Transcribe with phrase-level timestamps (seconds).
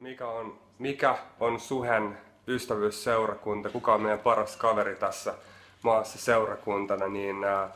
[0.00, 5.34] mikä on, mikä on Suhen ystävyysseurakunta, kuka on meidän paras kaveri tässä
[5.82, 7.70] maassa seurakuntana, niin ää,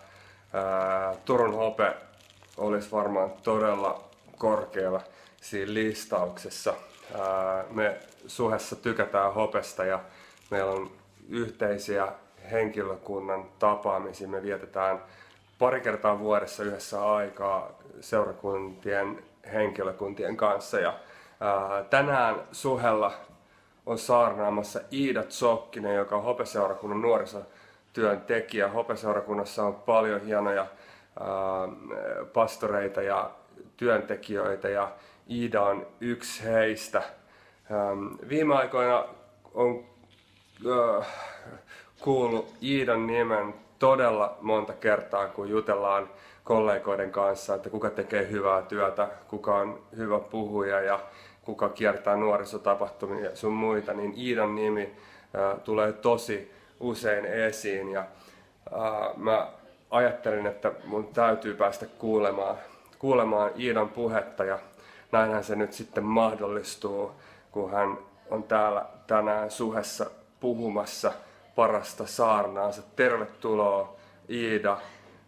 [0.53, 1.97] ää, Turun Hope
[2.57, 4.05] olisi varmaan todella
[4.39, 5.01] korkealla
[5.41, 6.75] siinä listauksessa.
[7.21, 10.01] Ää, me Suhessa tykätään Hopesta ja
[10.51, 10.91] meillä on
[11.29, 12.09] yhteisiä
[12.51, 14.29] henkilökunnan tapaamisia.
[14.29, 15.03] Me vietetään
[15.59, 17.71] pari kertaa vuodessa yhdessä aikaa
[18.01, 20.81] seurakuntien henkilökuntien kanssa.
[20.81, 20.95] Ja,
[21.43, 23.13] ää, tänään Suhella
[23.87, 28.69] on saarnaamassa Iida Tsokkinen, joka on Hopeseurakunnan nuorisotyöntekijä.
[28.69, 30.67] Hopeseurakunnassa on paljon hienoja
[31.21, 31.27] ää,
[32.33, 33.31] pastoreita ja
[33.77, 34.93] työntekijöitä ja
[35.31, 37.03] Iida on yksi heistä.
[37.71, 39.05] Ähm, viime aikoina
[39.55, 39.85] on
[41.01, 41.07] äh,
[42.01, 46.09] kuullut Iidan nimen todella monta kertaa, kun jutellaan
[46.45, 51.01] kollegoiden kanssa, että kuka tekee hyvää työtä, kuka on hyvä puhuja ja
[51.43, 57.93] kuka kiertää nuorisotapahtumia ja sun muita, niin Iidan nimi äh, tulee tosi usein esiin.
[57.93, 59.49] Ja äh, mä
[59.91, 62.57] ajattelin, että mun täytyy päästä kuulemaan,
[62.99, 64.59] kuulemaan Iidan puhetta ja
[65.13, 67.13] näinhän se nyt sitten mahdollistuu,
[67.51, 67.99] kun hän
[68.31, 71.13] on täällä tänään Suhessa puhumassa
[71.55, 72.83] parasta saarnaansa.
[72.97, 73.97] Tervetuloa
[74.31, 74.79] Iida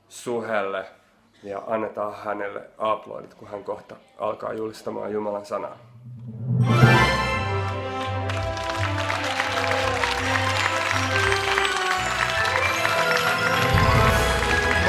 [0.08, 0.86] Suhelle
[1.42, 5.93] ja annetaan hänelle aplodit, kun hän kohta alkaa julistamaan Jumalan sanaa.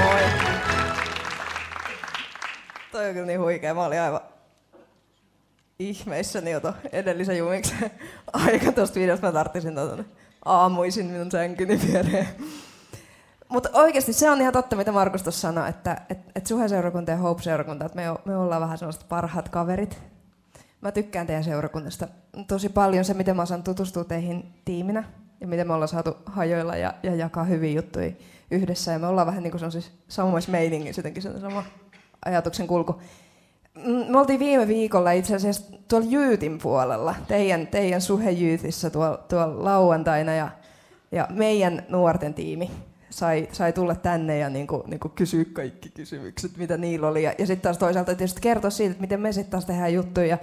[0.04, 0.22] Moi.
[2.92, 3.74] Toi on kyllä niin huikea.
[3.74, 4.22] Mä olin aivan
[5.80, 7.92] ihmeissäni jo edellisen jumiksen
[8.34, 9.28] aika tuosta videosta.
[9.28, 10.06] Mä tarttisin tuonne
[10.46, 12.28] aamuisin minun sänkyni viereen.
[13.50, 17.18] Mutta oikeasti se on ihan totta, mitä Markus tuossa sanoi, että et, et Suhe-seurakunta ja
[17.18, 20.15] Hope-seurakunta, että me, me ollaan vähän sellaiset parhaat kaverit.
[20.86, 22.08] Mä tykkään teidän seurakunnasta
[22.48, 25.04] tosi paljon se, miten mä saan tutustua teihin tiiminä
[25.42, 28.12] ja miten me ollaan saatu hajoilla ja, ja jakaa hyviä juttuja
[28.52, 28.92] yhdessä.
[28.92, 31.64] Ja me ollaan vähän niin kuin siis samassa meiningissä jotenkin se sama
[32.26, 33.02] ajatuksen kulku.
[33.76, 39.64] Mm, me oltiin viime viikolla itse asiassa tuolla Jyytin puolella, teidän, teidän suhejyytissä tuolla, tuolla
[39.64, 40.50] lauantaina ja,
[41.12, 42.72] ja meidän nuorten tiimi
[43.10, 47.24] sai, sai tulla tänne ja niin kuin, niin kuin kysyä kaikki kysymykset, mitä niillä oli.
[47.24, 50.38] Ja, ja sitten taas toisaalta tietysti kertoa siitä, että miten me sitten taas tehdään juttuja.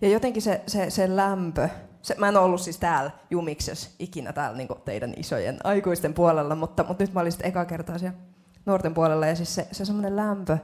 [0.00, 1.68] Ja, jotenkin se, se, se lämpö,
[2.02, 6.84] se, mä en ollut siis täällä jumiksessa ikinä täällä niin teidän isojen aikuisten puolella, mutta,
[6.84, 8.18] mutta nyt mä olin sitten eka kertaa siellä
[8.66, 10.58] nuorten puolella ja siis se, se semmoinen lämpö,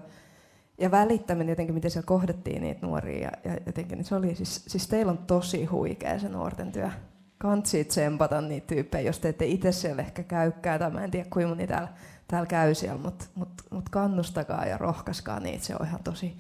[0.79, 3.21] ja välittäminen jotenkin, miten siellä kohdattiin niitä nuoria.
[3.21, 6.91] Ja, ja jotenkin, niin se oli siis, siis teillä on tosi huikea se nuorten työ.
[7.39, 11.29] Kansi tsempata niitä tyyppejä, jos te ette itse siellä ehkä käykää, tai mä en tiedä
[11.31, 11.89] kuinka moni täällä,
[12.29, 16.37] täällä käy siellä, mutta mut, mut kannustakaa ja rohkaskaa niitä, se on ihan tosi,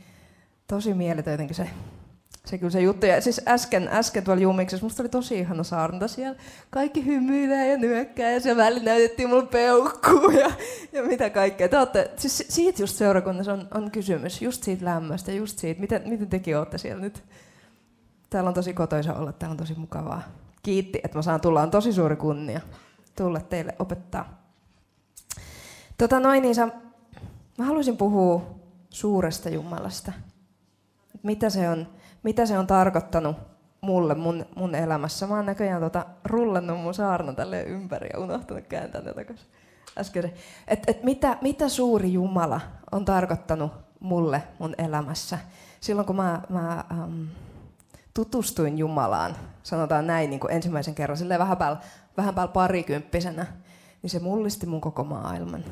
[0.66, 1.70] tosi mieletön jotenkin se
[2.44, 3.06] se kyllä se juttu.
[3.06, 6.38] Ja siis äsken, äsken tuolla Jumiksessa, musta oli tosi ihana saarnata siellä.
[6.70, 10.50] Kaikki hymyilee ja nyökkää ja siellä välillä näytettiin mulle peukkuu ja,
[10.92, 11.68] ja mitä kaikkea.
[11.68, 16.02] Te olette, siis siitä just seurakunnassa on, on kysymys, just siitä lämmöstä, just siitä, miten,
[16.06, 17.24] miten tekin olette siellä nyt.
[18.30, 20.22] Täällä on tosi kotoisa olla, täällä on tosi mukavaa.
[20.62, 22.60] Kiitti, että mä saan tulla, on tosi suuri kunnia
[23.16, 24.42] tulla teille opettaa.
[25.98, 26.68] Tota noin, niin sä,
[27.58, 28.54] mä haluaisin puhua
[28.90, 30.12] suuresta Jumalasta.
[31.22, 31.86] Mitä se on,
[32.24, 33.36] mitä se on tarkoittanut
[33.80, 35.26] mulle mun, mun elämässä.
[35.26, 39.46] Mä oon näköjään tota, rullannut mun saarna tälle ympäri ja unohtanut kääntää ne takaisin.
[39.98, 40.32] Äsken.
[40.68, 42.60] Et, et mitä, mitä suuri Jumala
[42.92, 45.38] on tarkoittanut mulle mun elämässä.
[45.80, 47.22] Silloin kun mä, mä ähm,
[48.14, 51.78] tutustuin Jumalaan, sanotaan näin niin kuin ensimmäisen kerran, silleen vähän päällä,
[52.16, 53.46] vähän päällä parikymppisenä,
[54.02, 55.64] niin se mullisti mun koko maailman.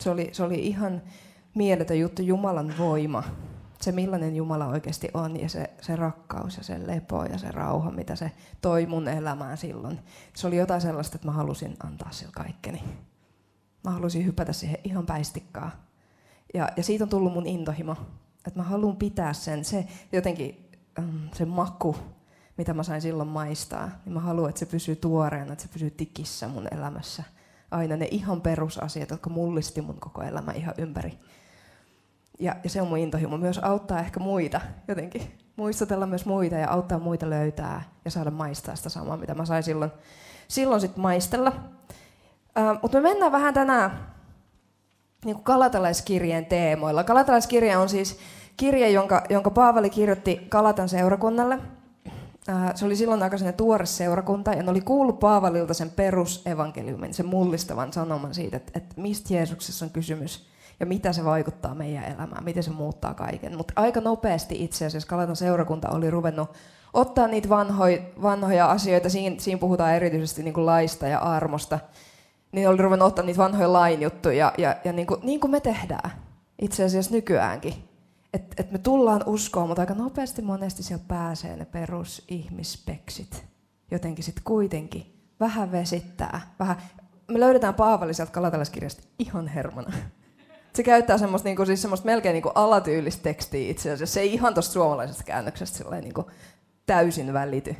[0.00, 1.02] Se oli, se oli ihan
[1.54, 3.24] mieletön juttu, Jumalan voima
[3.80, 7.90] se millainen Jumala oikeasti on ja se, se rakkaus ja se lepo ja se rauha,
[7.90, 10.00] mitä se toi mun elämään silloin.
[10.34, 12.82] Se oli jotain sellaista, että mä halusin antaa sille kaikkeni.
[13.84, 15.70] Mä halusin hypätä siihen ihan päistikkaa.
[16.54, 17.96] Ja, ja siitä on tullut mun intohimo,
[18.46, 20.70] että mä haluan pitää sen, se jotenkin
[21.34, 21.96] se maku,
[22.58, 25.90] mitä mä sain silloin maistaa, niin mä haluan, että se pysyy tuoreena, että se pysyy
[25.90, 27.22] tikissä mun elämässä.
[27.70, 31.18] Aina ne ihan perusasiat, jotka mullisti mun koko elämä ihan ympäri.
[32.38, 35.38] Ja, ja se on mun intohimo myös auttaa ehkä muita jotenkin.
[35.56, 39.62] Muistutella myös muita ja auttaa muita löytää ja saada maistaa sitä samaa, mitä mä sain
[39.62, 39.90] silloin,
[40.48, 41.52] silloin sit maistella.
[42.58, 44.06] Uh, Mutta me mennään vähän tänään
[45.24, 47.04] niin kalatalaiskirjeen teemoilla.
[47.04, 48.18] Kalatalaiskirja on siis
[48.56, 51.58] kirje, jonka, jonka Paavali kirjoitti Kalatan seurakunnalle.
[52.74, 57.92] Se oli silloin aika tuore seurakunta, ja ne oli kuullut Paavalilta sen perusevankeliumin, sen mullistavan
[57.92, 60.46] sanoman siitä, että, että mistä Jeesuksessa on kysymys
[60.80, 63.56] ja mitä se vaikuttaa meidän elämään, miten se muuttaa kaiken.
[63.56, 66.50] Mutta aika nopeasti itse asiassa Kalatan seurakunta oli ruvennut
[66.94, 71.78] ottaa niitä vanhoja, vanhoja asioita, siinä, siinä puhutaan erityisesti niin kuin laista ja armosta,
[72.52, 75.60] niin oli ruvennut ottaa niitä vanhoja lainjuttuja ja, ja, ja niin, kuin, niin kuin me
[75.60, 76.10] tehdään
[76.62, 77.74] itse asiassa nykyäänkin.
[78.34, 83.44] Että et me tullaan uskoon, mutta aika nopeasti monesti siellä pääsee ne perusihmispeksit.
[83.90, 86.40] Jotenkin sitten kuitenkin vähän vesittää.
[86.58, 86.76] Vähän.
[87.28, 89.92] Me löydetään Paavali sieltä kalatalaskirjasta ihan hermona.
[90.76, 94.14] Se käyttää semmoista, niinku, siis semmoista melkein niinku alatyylistä tekstiä itse asiassa.
[94.14, 96.30] Se ei ihan tuosta suomalaisesta käännöksestä niinku
[96.86, 97.76] täysin välity.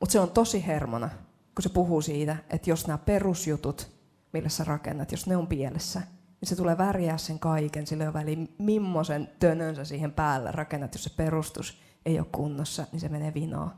[0.00, 1.08] Mutta se on tosi hermona,
[1.54, 3.90] kun se puhuu siitä, että jos nämä perusjutut,
[4.32, 6.00] millä sä rakennat, jos ne on pielessä,
[6.40, 11.04] niin se tulee väriä sen kaiken, sillä on väliin millaisen tönönsä siihen päälle rakennat, jos
[11.04, 13.70] se perustus ei ole kunnossa, niin se menee vinoon.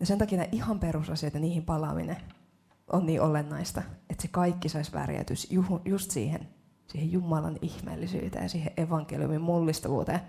[0.00, 2.16] Ja sen takia nämä ihan perusasiat ja niihin palaaminen
[2.92, 5.48] on niin olennaista, että se kaikki saisi värjätys
[5.84, 6.48] just siihen,
[6.86, 10.20] siihen Jumalan ihmeellisyyteen siihen evankeliumin mullistavuuteen.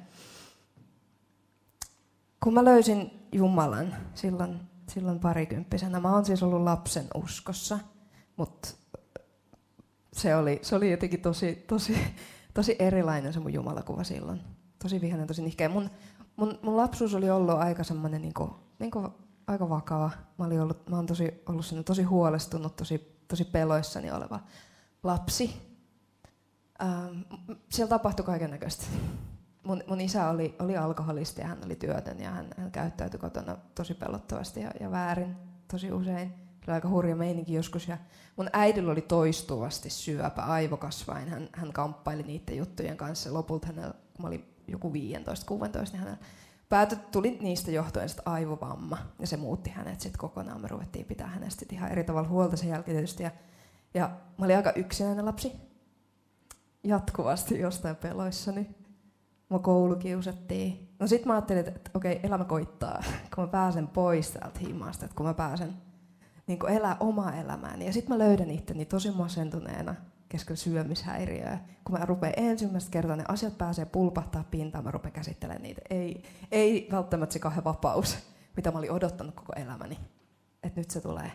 [2.44, 4.60] Kun mä löysin Jumalan silloin,
[4.90, 7.80] silloin parikymppisenä, mä oon siis ollut lapsen uskossa,
[8.38, 8.69] mutta
[10.13, 11.98] se oli, se oli jotenkin tosi, tosi,
[12.54, 14.42] tosi erilainen se mun Jumalakuva silloin.
[14.84, 15.69] Tosi vihainen, tosi nihkeä.
[15.69, 15.90] Mun,
[16.36, 19.08] mun, mun lapsuus oli ollut aika semmoinen niin kuin, niin kuin
[19.48, 20.12] aika vakava.
[20.38, 24.40] Mä, olin ollut, mä oon tosi, ollut tosi huolestunut, tosi, tosi peloissani oleva
[25.04, 25.75] lapsi.
[26.81, 27.22] Ähm,
[27.69, 28.86] siellä tapahtui kaiken näköistä.
[29.63, 33.57] Mun, mun isä oli, oli alkoholisti ja hän oli työtön ja hän, hän käyttäytyi kotona
[33.75, 35.36] tosi pelottavasti ja, ja väärin
[35.72, 36.30] tosi usein.
[36.66, 37.88] Se oli aika hurja meininki joskus.
[37.88, 37.98] Ja
[38.36, 41.30] mun äidillä oli toistuvasti syöpä aivokasvain.
[41.30, 43.33] Hän, hän kamppaili niiden juttujen kanssa.
[43.33, 46.18] Lopulta hänellä, kun mä olin joku 15-16, niin hänellä
[46.69, 50.62] päätö tuli niistä johtuen sitten aivovamma, ja se muutti hänet sitten kokonaan.
[50.62, 53.24] Me ruvettiin pitää hänestä ihan eri tavalla huolta sen jälkeen tietysti.
[53.24, 53.31] Ja,
[53.94, 55.51] ja mä olin aika yksinäinen lapsi,
[56.86, 58.70] jatkuvasti jostain peloissani.
[59.50, 60.90] Mä koulukiusattiin.
[61.00, 63.04] No sit mä ajattelin, että, että okei, elämä koittaa,
[63.36, 65.74] kun mä pääsen pois täältä himasta, että kun mä pääsen
[66.48, 67.86] niin elää omaa elämääni.
[67.86, 69.96] Ja sitten mä löydän itteni tosi masentuneena
[70.30, 71.60] keskellä syömishäiriöä.
[71.84, 75.82] Kun mä rupean ensimmäistä kertaa, ne asiat pääsee pulpahtaa pintaan, mä rupean käsittelemään niitä.
[75.90, 78.18] Ei, ei välttämättä se kauhean vapaus,
[78.56, 80.00] mitä mä olin odottanut koko elämäni.
[80.64, 81.32] Että nyt se tulee.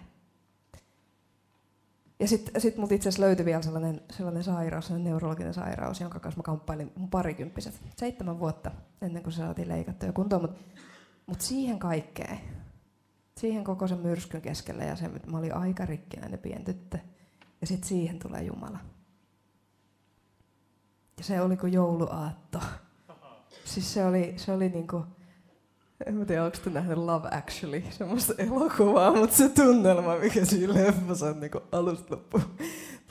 [2.21, 6.21] Ja sitten sit mut itse asiassa löytyi vielä sellainen, sellainen sairaus, sellainen neurologinen sairaus, jonka
[6.21, 7.81] kanssa mä kamppailin mun parikymppiset.
[7.97, 8.71] Seitsemän vuotta
[9.03, 10.43] ennen kuin se saatiin leikattua kuntoon.
[10.43, 10.61] Mutta
[11.27, 12.39] mut siihen kaikkeen,
[13.37, 16.99] siihen koko sen myrskyn keskellä ja se, mä olin aika rikkinäinen pieni tyttö.
[17.61, 18.79] Ja sitten siihen tulee Jumala.
[21.19, 22.61] Ja se oli kuin jouluaatto.
[23.65, 25.05] Siis se oli, se oli niinku,
[26.07, 30.75] en mä tiedä, onko te nähnyt Love Actually, semmoista elokuvaa, mutta se tunnelma, mikä siinä
[30.75, 32.41] leffassa on niinku alusta loppu.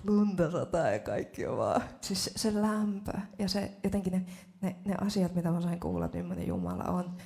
[0.07, 1.81] Lunta sataa ja kaikki on vaan.
[2.01, 4.25] Siis se, lämpö ja se, jotenkin ne,
[4.61, 7.17] ne, ne asiat, mitä mä sain kuulla, että millainen Jumala on.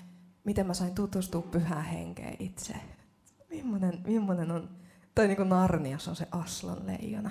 [0.44, 2.74] Miten mä sain tutustua pyhään henkeen itse.
[3.50, 4.70] Millainen, millainen on
[5.16, 7.30] tai niin kuin Narniassa on se Aslan leijona.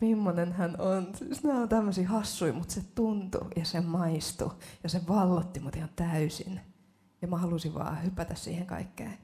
[0.00, 1.08] Mimmonen hän on.
[1.14, 4.50] Siis nämä on tämmöisiä hassuja, mutta se tuntui ja se maistui
[4.82, 6.60] ja se vallotti mut ihan täysin.
[7.22, 9.18] Ja mä halusin vaan hypätä siihen kaikkeen.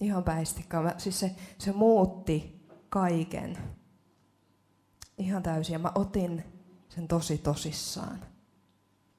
[0.00, 0.94] Ihan päistikkaan.
[0.98, 3.58] siis se, se muutti kaiken.
[5.18, 5.72] Ihan täysin.
[5.72, 6.44] Ja mä otin
[6.88, 8.18] sen tosi tosissaan.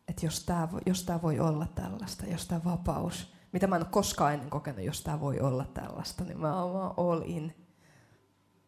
[0.08, 3.90] Että jos tämä jos tää voi olla tällaista, jos tämä vapaus, mitä mä en ole
[3.92, 7.54] koskaan ennen kokenut, jos tämä voi olla tällaista, niin mä vaan all in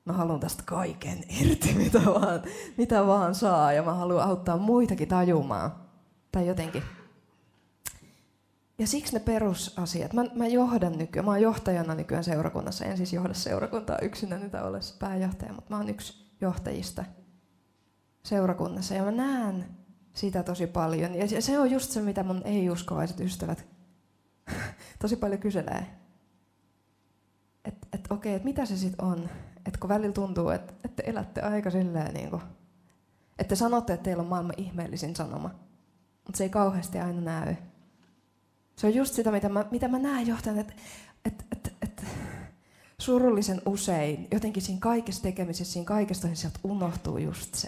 [0.06, 2.42] mä haluan tästä kaiken irti, mitä vaan,
[2.78, 5.72] mitä vaan saa, ja mä haluan auttaa muitakin tajumaan.
[6.32, 6.84] Tai jotenkin.
[8.78, 10.14] Ja siksi ne perusasiat.
[10.14, 12.86] Mä, mä johdan nykyään, mä oon johtajana nykyään seurakunnassa.
[12.86, 17.04] En siis johda seurakuntaa yksinä, niitä ole pääjohtaja, mutta mä oon yksi johtajista
[18.24, 18.94] seurakunnassa.
[18.94, 19.66] Ja mä näen
[20.14, 21.16] sitä tosi paljon.
[21.16, 23.68] Ja se on just se, mitä mun ei-uskovaiset ystävät
[25.02, 25.86] tosi paljon kyselee.
[27.66, 29.30] Että et, okei, että mitä se sitten on?
[29.66, 32.42] että kun välillä tuntuu, että, että elätte aika silleen niin
[33.40, 35.50] että te sanotte, että teillä on maailman ihmeellisin sanoma,
[36.26, 37.56] mutta se ei kauheasti aina näy.
[38.76, 40.74] Se on just sitä, mitä mä, mitä mä näen johtajan, että,
[41.26, 42.04] että, että, että
[42.98, 47.68] surullisen usein jotenkin siinä kaikessa tekemisessä, siinä kaikesta niin sieltä unohtuu just se,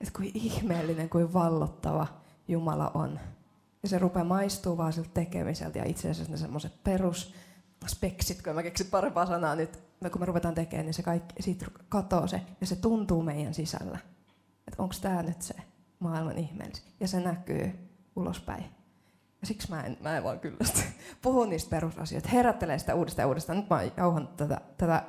[0.00, 2.06] että kuin ihmeellinen, kuin vallottava
[2.48, 3.20] Jumala on.
[3.82, 8.62] Ja se rupeaa maistuu vaan siltä tekemiseltä ja itse asiassa ne semmoiset perusspeksit, kun mä
[8.62, 12.40] keksin parempaa sanaa nyt, me kun me ruvetaan tekemään, niin se kaikki, siitä katoo se
[12.60, 13.98] ja se tuntuu meidän sisällä.
[14.68, 15.54] Että onko tämä nyt se
[15.98, 16.84] maailman ihmeellisin.
[17.00, 17.72] Ja se näkyy
[18.16, 18.81] ulospäin.
[19.42, 20.80] Ja siksi mä en, mä en vaan kyllästy
[21.22, 23.58] puhu niistä perusasioista, herättelee sitä uudestaan ja uudestaan.
[23.58, 25.02] Nyt mä oon jauhannut tätä, tätä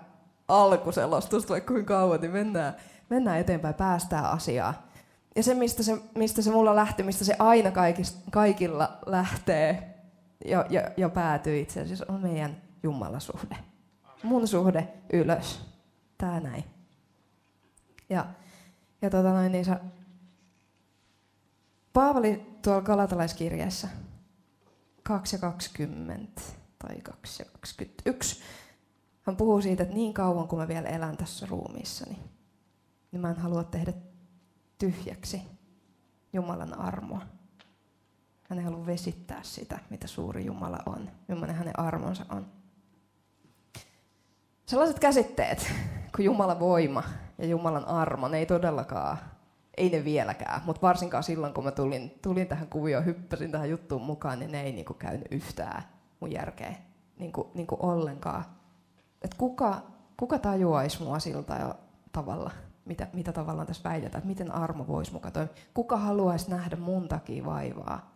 [0.48, 2.76] alkuselostusta vaikka kuinka kauan, niin mennään,
[3.10, 4.88] mennään eteenpäin, päästään asiaa.
[5.36, 9.96] Ja se mistä, se, mistä se mulla lähti, mistä se aina kaikis, kaikilla lähtee
[10.46, 13.58] ja, ja, ja päätyy itse asiassa, on meidän Jumalasuhde.
[14.24, 15.62] Mun suhde ylös.
[16.18, 16.64] Tää näin.
[18.10, 18.26] Ja,
[19.02, 19.80] ja tota noin, niin sä,
[21.94, 23.88] Paavali tuolla Galatalaiskirjassa
[25.04, 26.42] 2 ja 20
[26.80, 28.42] tai 2 ja 21.
[29.22, 32.20] Hän puhuu siitä, että niin kauan kuin mä vielä elän tässä ruumiissani,
[33.12, 33.94] niin mä en halua tehdä
[34.78, 35.42] tyhjäksi
[36.34, 37.22] Jumalan armoa.
[38.50, 42.46] Hän ei halua vesittää sitä, mitä suuri Jumala on, millainen hänen armonsa on.
[44.66, 45.72] Sellaiset käsitteet
[46.16, 47.04] kuin Jumalan voima
[47.38, 49.18] ja Jumalan armo, ne ei todellakaan,
[49.78, 54.02] ei ne vieläkään, mutta varsinkaan silloin, kun mä tulin, tulin tähän kuvioon, hyppäsin tähän juttuun
[54.02, 55.84] mukaan, niin ne ei niinku käynyt yhtään
[56.20, 56.76] mun järkeä
[57.20, 58.46] niinku, niinku ollenkaan.
[59.22, 59.82] Et kuka,
[60.18, 61.76] kuka tajuaisi mua siltä
[62.12, 62.52] tavalla,
[62.86, 65.54] mitä, mitä tavallaan tässä väitetään, että miten armo voisi mukaan toimia.
[65.74, 68.14] Kuka haluaisi nähdä mun takia vaivaa,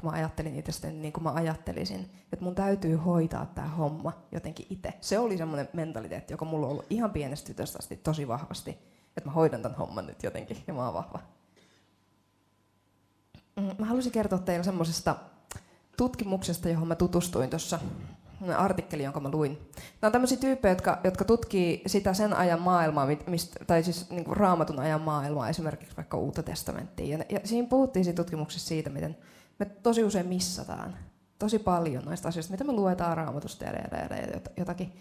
[0.00, 4.66] kun mä ajattelin itsestäni niin kuin mä ajattelisin, että mun täytyy hoitaa tämä homma jotenkin
[4.70, 4.94] itse.
[5.00, 8.78] Se oli semmoinen mentaliteetti, joka mulla on ollut ihan pienestä tytöstä asti tosi vahvasti,
[9.16, 11.20] että mä hoidan tämän homman nyt jotenkin ja mä oon vahva.
[13.56, 15.16] Mm, mä haluaisin kertoa teille semmoisesta
[15.96, 17.78] tutkimuksesta, johon mä tutustuin tuossa
[18.56, 19.52] artikkeli, jonka mä luin.
[19.52, 24.24] Nämä on tämmöisiä tyyppejä, jotka, jotka tutkii sitä sen ajan maailmaa, mistä, tai siis niin
[24.24, 27.18] kuin raamatun ajan maailmaa, esimerkiksi vaikka Uutta testamenttia.
[27.18, 29.16] Ja, ja siinä puhuttiin siinä tutkimuksessa siitä, miten
[29.58, 30.96] me tosi usein missataan
[31.38, 33.72] tosi paljon noista asioista, mitä me luetaan raamatusta ja
[34.56, 34.92] jotakin.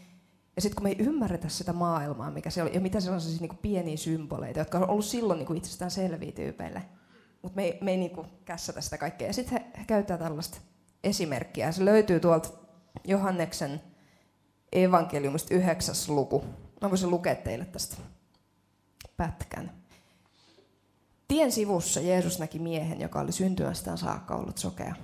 [0.56, 3.22] Ja sitten kun me ei ymmärretä sitä maailmaa, mikä se oli, ja mitä se on
[3.22, 6.82] siis niinku pieniä symboleita, jotka on ollut silloin niinku itsestään selviä tyypeille,
[7.42, 9.28] mutta me ei, me ei niinku kässätä sitä kaikkea.
[9.28, 10.58] Ja sitten he, he käyttää tällaista
[11.04, 11.72] esimerkkiä.
[11.72, 12.50] Se löytyy tuolta
[13.08, 13.82] Johanneksen
[14.72, 16.44] evankeliumista yhdeksäs luku.
[16.82, 17.98] Mä voisin lukea teille tästä
[19.18, 19.72] pätkän.
[21.28, 24.96] Tien sivussa Jeesus näki miehen, joka oli syntymästään saakka ollut sokea.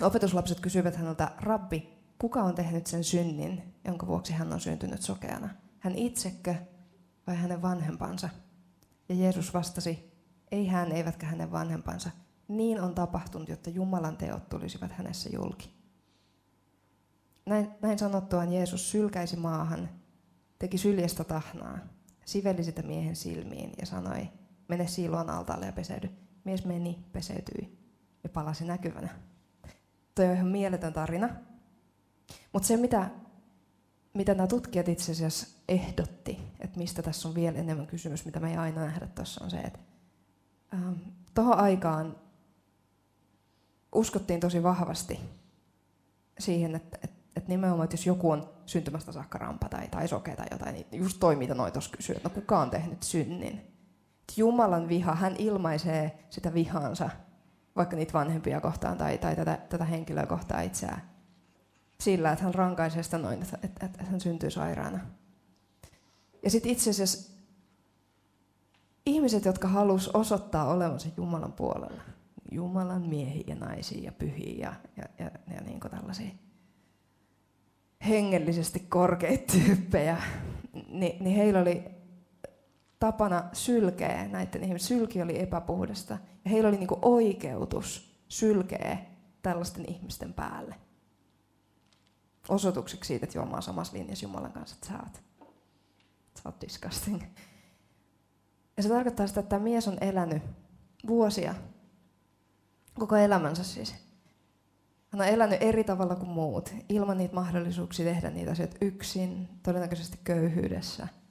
[0.00, 1.91] Opetuslapset kysyivät häneltä, Rabbi,
[2.22, 5.48] kuka on tehnyt sen synnin, jonka vuoksi hän on syntynyt sokeana?
[5.78, 6.54] Hän itsekö
[7.26, 8.28] vai hänen vanhempansa?
[9.08, 10.12] Ja Jeesus vastasi,
[10.50, 12.10] ei hän eivätkä hänen vanhempansa.
[12.48, 15.74] Niin on tapahtunut, jotta Jumalan teot tulisivat hänessä julki.
[17.46, 19.88] Näin, näin sanottuaan Jeesus sylkäisi maahan,
[20.58, 21.78] teki syljestä tahnaa,
[22.24, 24.28] siveli sitä miehen silmiin ja sanoi,
[24.68, 26.10] mene siiloon altaalle ja peseydy.
[26.44, 27.78] Mies meni, peseytyi
[28.24, 29.08] ja palasi näkyvänä.
[30.14, 31.51] Toi on ihan mieletön tarina.
[32.52, 33.10] Mutta se, mitä,
[34.14, 38.50] mitä nämä tutkijat itse asiassa ehdotti, että mistä tässä on vielä enemmän kysymys, mitä me
[38.50, 39.78] ei aina nähdä tuossa, on se, että
[40.74, 40.92] ähm,
[41.34, 42.16] tuohon aikaan
[43.94, 45.20] uskottiin tosi vahvasti
[46.38, 50.36] siihen, että, että, että nimenomaan, että jos joku on syntymästä saakka rampa tai, tai sokea
[50.36, 53.60] tai jotain, niin just toi, mitä noi tuossa kysyy, että no kuka on tehnyt synnin.
[54.36, 57.10] Jumalan viha, hän ilmaisee sitä vihansa
[57.76, 61.11] vaikka niitä vanhempia kohtaan tai, tai tätä, tätä henkilöä kohtaan itseään
[62.04, 65.00] sillä, että hän rankaisee sitä noin, että, että, että hän syntyy sairaana.
[66.42, 67.32] Ja sitten itse asiassa
[69.06, 72.02] ihmiset, jotka halus osoittaa olevansa Jumalan puolella,
[72.50, 76.30] Jumalan miehiä ja naisia ja pyhiä ja, ja, ja, ja niin kuin tällaisia
[78.08, 80.22] hengellisesti korkeita tyyppejä,
[80.88, 81.84] niin, niin heillä oli
[82.98, 84.98] tapana sylkeä näiden ihmisten.
[84.98, 86.18] Sylki oli epäpuhdasta.
[86.44, 88.98] Ja heillä oli niinku oikeutus sylkeä
[89.42, 90.74] tällaisten ihmisten päälle.
[92.48, 95.22] Osoitukseksi siitä, että mä oon samassa linjassa Jumalan kanssa, että sä oot,
[96.34, 97.22] sä oot disgusting.
[98.76, 100.42] Ja se tarkoittaa sitä, että tämä mies on elänyt
[101.06, 101.54] vuosia,
[102.98, 103.94] koko elämänsä siis.
[105.08, 110.18] Hän on elänyt eri tavalla kuin muut, ilman niitä mahdollisuuksia tehdä niitä asioita yksin, todennäköisesti
[110.24, 111.08] köyhyydessä–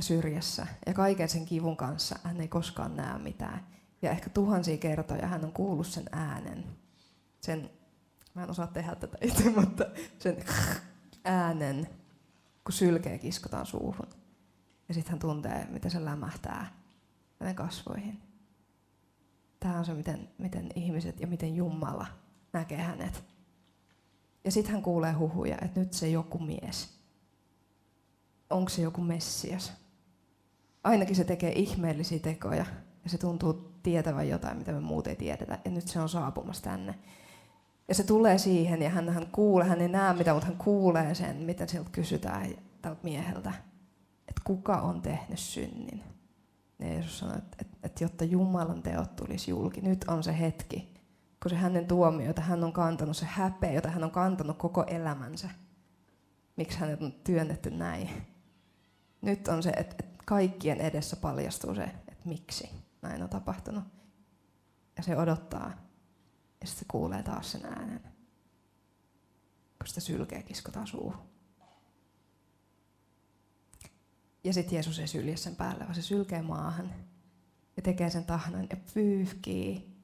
[0.00, 3.66] ja syrjässä ja kaiken sen kivun kanssa hän ei koskaan näe mitään.
[4.02, 6.64] Ja ehkä tuhansia kertoja hän on kuullut sen äänen.
[7.40, 7.70] Sen,
[8.40, 9.84] mä en osaa tehdä tätä itse, mutta
[10.18, 10.36] sen
[11.24, 11.88] äänen,
[12.64, 14.08] kun sylkeä kiskotaan suuhun.
[14.88, 16.72] Ja sitten hän tuntee, miten se lämähtää
[17.40, 18.20] hänen kasvoihin.
[19.60, 22.06] Tämä on se, miten, miten ihmiset ja miten Jumala
[22.52, 23.24] näkee hänet.
[24.44, 27.00] Ja sitten hän kuulee huhuja, että nyt se joku mies.
[28.50, 29.72] Onko se joku Messias?
[30.84, 32.66] ainakin se tekee ihmeellisiä tekoja
[33.04, 35.58] ja se tuntuu tietävän jotain, mitä me muut ei tiedetä.
[35.64, 36.94] Ja nyt se on saapumassa tänne.
[37.90, 41.14] Ja se tulee siihen ja hän, hän kuulee, hän ei näe mitä, mutta hän kuulee
[41.14, 42.46] sen, mitä sieltä kysytään
[42.82, 43.52] tältä mieheltä.
[44.28, 46.02] Että kuka on tehnyt synnin.
[46.78, 50.94] Ja Jeesus sanoi, että, että, että jotta Jumalan teot tulisi julki, nyt on se hetki,
[51.42, 54.84] kun se hänen tuomio, jota hän on kantanut, se häpeä, jota hän on kantanut koko
[54.86, 55.50] elämänsä.
[56.56, 58.10] Miksi hänet on työnnetty näin?
[59.22, 62.70] Nyt on se, että, että kaikkien edessä paljastuu se, että miksi.
[63.02, 63.84] näin on tapahtunut.
[64.96, 65.89] Ja se odottaa.
[66.60, 68.00] Ja sitten se kuulee taas sen äänen.
[69.78, 71.30] Kun sitä sylkeä kiskotaan suuhun.
[74.44, 76.94] Ja sitten Jeesus ei sylje sen päälle, vaan se sylkee maahan
[77.76, 80.02] ja tekee sen tahnan ja pyyhkii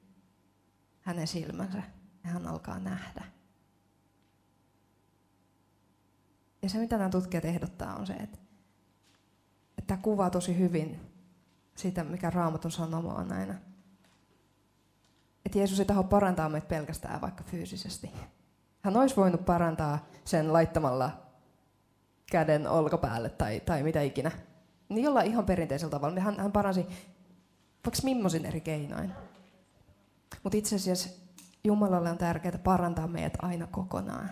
[1.01, 1.83] hänen silmänsä
[2.23, 3.25] ja hän alkaa nähdä.
[6.61, 8.37] Ja se, mitä nämä tutkijat ehdottaa, on se, että,
[9.77, 10.99] että tämä kuvaa tosi hyvin
[11.75, 13.53] sitä, mikä raamatun sanoma on aina.
[15.47, 18.11] Että Jeesus ei taho parantaa meitä pelkästään vaikka fyysisesti.
[18.81, 21.11] Hän olisi voinut parantaa sen laittamalla
[22.31, 24.31] käden olkapäälle tai, tai mitä ikinä.
[24.89, 26.19] Niin jollain ihan perinteisellä tavalla.
[26.19, 26.81] Hän, hän paransi
[27.85, 29.11] vaikka mimmosin eri keinoin.
[30.43, 31.09] Mutta itse asiassa
[31.63, 34.29] Jumalalle on tärkeää parantaa meidät aina kokonaan.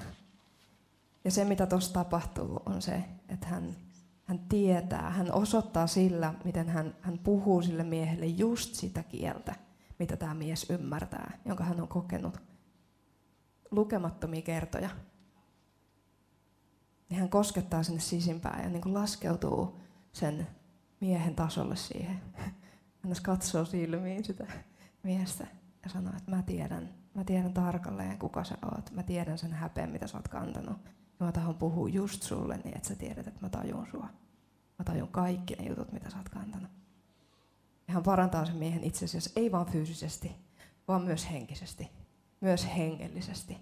[1.26, 3.76] Ja se, mitä tuossa tapahtuu, on se, että hän,
[4.26, 9.56] hän tietää, hän osoittaa sillä, miten hän, hän puhuu sille miehelle just sitä kieltä,
[10.00, 12.42] mitä tämä mies ymmärtää, jonka hän on kokenut
[13.72, 14.90] lukemattomia kertoja.
[17.10, 19.80] Niin hän koskettaa sinne sisimpään ja niin kuin laskeutuu
[20.14, 20.48] sen
[21.00, 22.22] miehen tasolle siihen.
[23.04, 24.46] Hän katsoo silmiin sitä
[25.04, 25.48] miestä
[25.84, 28.92] ja sanoo, että mä tiedän, mä tiedän tarkalleen, kuka sä oot.
[28.92, 30.78] Mä tiedän sen häpeen, mitä sä oot kantanut.
[31.20, 34.10] Mä tahon puhua just sulle niin, että sä tiedät, että mä tajun sua.
[34.80, 36.72] Mä tajun kaikki ne jutut, mitä sä oot kantanut.
[37.88, 40.36] Ja hän parantaa sen miehen itse asiassa ei vain fyysisesti,
[40.88, 41.92] vaan myös henkisesti,
[42.42, 43.58] myös hengellisesti.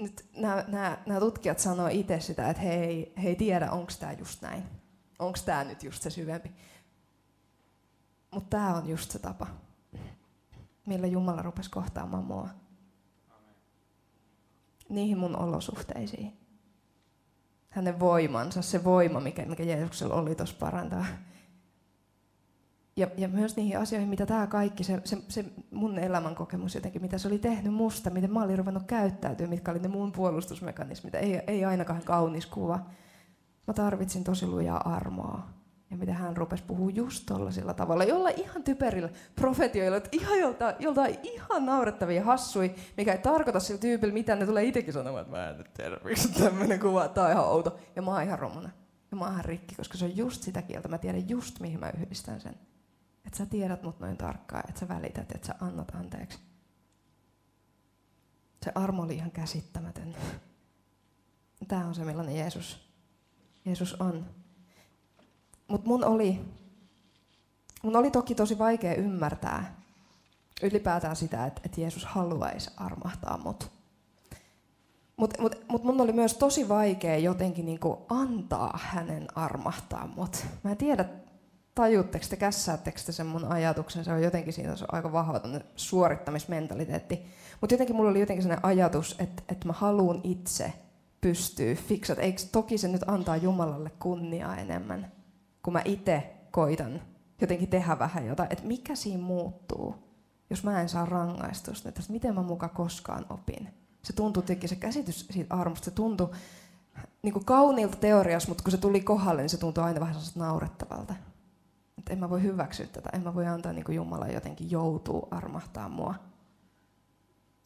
[0.00, 3.92] Nyt nämä, nämä, nämä tutkijat sanoo itse sitä, että he ei, he ei tiedä, onko
[4.00, 4.62] tämä just näin.
[5.18, 6.50] Onko tämä nyt just se syvempi.
[8.30, 9.46] Mutta tämä on just se tapa,
[10.86, 12.48] millä Jumala rupesi kohtaamaan mua.
[14.88, 16.42] Niihin mun olosuhteisiin
[17.72, 21.06] hänen voimansa, se voima, mikä, mikä Jeesuksella oli tuossa parantaa.
[22.96, 27.02] Ja, ja myös niihin asioihin, mitä tämä kaikki, se, se, se mun elämän kokemus jotenkin,
[27.02, 31.14] mitä se oli tehnyt musta, miten mä olin ruvennut käyttäytyä, mitkä oli ne mun puolustusmekanismit,
[31.14, 32.86] ei, ei ainakaan kaunis kuva.
[33.66, 35.48] Mä tarvitsin tosi lujaa armoa.
[35.90, 41.06] Ja mitä hän rupesi puhua just tollaisella tavalla, jolla ihan typerillä profetioilla, ihan jolta, jolta
[41.22, 45.48] ihan naurettavia hassui, mikä ei tarkoita sillä tyypillä mitä ne tulee itsekin sanomaan, että mä
[45.48, 47.78] en nyt tiedä, miksi tämmöinen kuva, tämä on ihan outo.
[47.96, 48.70] Ja mä oon ihan romuna.
[49.10, 51.80] Ja mä oon ihan rikki, koska se on just sitä kieltä, mä tiedän just mihin
[51.80, 52.54] mä yhdistän sen.
[53.32, 56.38] Että sä tiedät mut noin tarkkaan, että sä välität, että sä annat anteeksi.
[58.64, 60.14] Se armo oli ihan käsittämätön.
[61.68, 62.88] Tämä on se, millainen Jeesus,
[63.64, 64.26] Jeesus on.
[65.68, 66.40] Mutta mun oli,
[67.82, 69.76] mun oli toki tosi vaikea ymmärtää
[70.62, 73.70] ylipäätään sitä, että, että Jeesus haluaisi armahtaa mut.
[75.16, 80.46] Mutta mut, mut mun oli myös tosi vaikea jotenkin niinku antaa hänen armahtaa mut.
[80.64, 81.21] Mä en tiedä,
[81.74, 85.40] tajutteko te, kässäättekö te sen mun ajatuksen, se on jotenkin siinä on aika vahva
[85.76, 87.26] suorittamismentaliteetti.
[87.60, 90.72] Mutta jotenkin mulla oli jotenkin sellainen ajatus, että, että mä haluan itse
[91.20, 92.18] pystyä fiksat.
[92.18, 95.12] Eikö toki se nyt antaa Jumalalle kunniaa enemmän?
[95.62, 97.00] kun mä itse koitan
[97.40, 99.94] jotenkin tehdä vähän jotain, että mikä siinä muuttuu,
[100.50, 103.68] jos mä en saa rangaistusta, että miten mä muka koskaan opin.
[104.02, 106.30] Se tuntui tietenkin, se käsitys siitä armosta, se tuntui
[107.22, 111.14] niin kuin kauniilta teoriassa, mutta kun se tuli kohdalle, niin se tuntui aina vähän naurettavalta.
[112.02, 115.88] Että en mä voi hyväksyä tätä, en mä voi antaa niin Jumala jotenkin joutuu armahtaa
[115.88, 116.14] mua.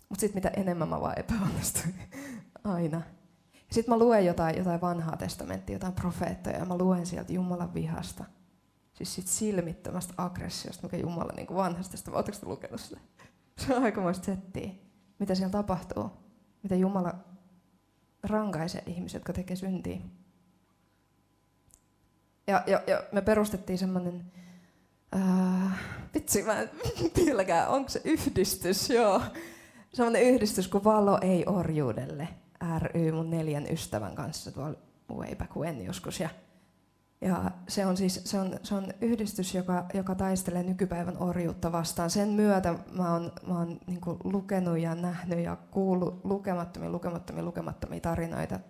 [0.08, 1.94] Mutta sitten mitä enemmän mä vaan epäonnistuin,
[2.64, 3.02] aina.
[3.70, 8.24] Sitten mä luen jotain, jotain vanhaa testamenttia, jotain profeettoja, ja mä luen sieltä Jumalan vihasta.
[8.92, 13.00] Siis siitä silmittömästä aggressiosta, mikä Jumala niin kuin vanhasta tästä, oletteko te lukenut sitä?
[13.66, 14.70] Se on aikamoista settiä.
[15.18, 16.10] Mitä siellä tapahtuu?
[16.62, 17.14] Mitä Jumala
[18.22, 19.98] rankaisee ihmiset, jotka tekee syntiä.
[22.46, 24.32] Ja, ja, ja me perustettiin semmoinen,
[25.16, 25.80] äh,
[26.14, 26.70] vitsi mä en
[27.16, 29.22] vieläkään, onko se yhdistys, joo.
[29.92, 32.28] Semmoinen yhdistys kuin Valo ei orjuudelle
[32.78, 34.78] ry mun neljän ystävän kanssa tuolla
[35.14, 36.20] way back when joskus.
[36.20, 36.28] Ja,
[37.20, 42.10] ja se on siis se on, se on yhdistys, joka, joka taistelee nykypäivän orjuutta vastaan.
[42.10, 48.00] Sen myötä mä oon, mä oon niin lukenut ja nähnyt ja kuullut lukemattomia, lukemattomia, lukemattomia
[48.00, 48.60] tarinoita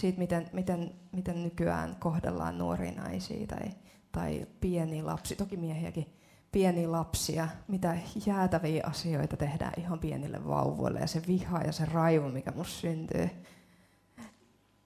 [0.00, 3.70] siitä, miten, miten, miten nykyään kohdellaan nuoria naisia tai,
[4.12, 6.06] tai pieniä lapsia, toki miehiäkin,
[6.52, 12.28] pieniä lapsia, mitä jäätäviä asioita tehdään ihan pienille vauvoille ja se viha ja se raivo,
[12.28, 13.30] mikä musta syntyy.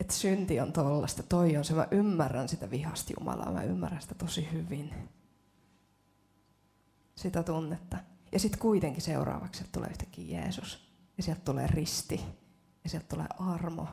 [0.01, 4.15] Että synti on tollasta, toi on se, mä ymmärrän sitä vihasta Jumalaa, mä ymmärrän sitä
[4.15, 4.95] tosi hyvin.
[7.15, 7.97] Sitä tunnetta.
[8.33, 10.89] Ja sitten kuitenkin seuraavaksi sieltä tulee yhtäkkiä Jeesus.
[11.17, 12.21] Ja sieltä tulee risti.
[12.85, 13.89] Ja sieltä tulee armo.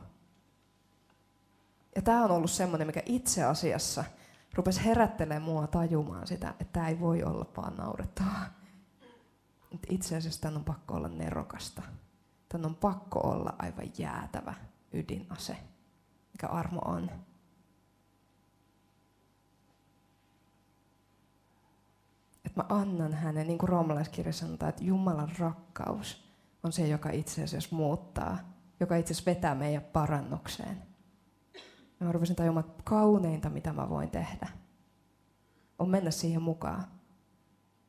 [1.96, 4.04] Ja tämä on ollut semmoinen, mikä itse asiassa
[4.54, 8.46] rupesi herättelemään mua tajumaan sitä, että tämä ei voi olla vaan naurettavaa.
[9.88, 11.82] Itse asiassa tämän on pakko olla nerokasta.
[12.48, 14.54] Tämän on pakko olla aivan jäätävä
[14.92, 15.56] ydinase,
[16.32, 17.10] mikä armo on.
[22.44, 26.28] Että mä annan hänen, niin kuin roomalaiskirjassa sanotaan, että Jumalan rakkaus
[26.62, 28.38] on se, joka itse asiassa muuttaa,
[28.80, 30.91] joka itse asiassa vetää meidän parannukseen.
[32.02, 34.48] Ja mä rupesin tajumaan, että kauneinta, mitä mä voin tehdä,
[35.78, 36.84] on mennä siihen mukaan.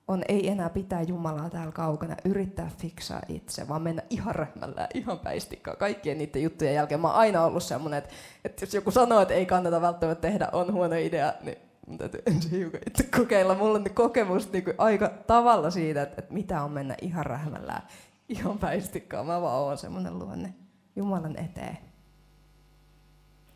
[0.08, 5.20] On ei enää pitää Jumalaa täällä kaukana, yrittää fiksaa itse, vaan mennä ihan rähmällä, ihan
[5.20, 5.78] päistikkaan.
[5.78, 8.14] Kaikkien niiden juttujen jälkeen mä oon aina ollut semmoinen, että,
[8.46, 12.22] että jos joku sanoo, että ei kannata välttämättä tehdä, on huono idea, niin mun täytyy
[12.36, 13.56] ensin hiukan itse kokeilla.
[13.56, 17.82] Mulla on kokemus niin kuin aika tavalla siitä, että, että mitä on mennä ihan rähmällä,
[18.30, 19.26] ihan päistikkaan.
[19.26, 20.54] Mä vaan oon semmoinen luonne
[20.96, 21.93] Jumalan eteen.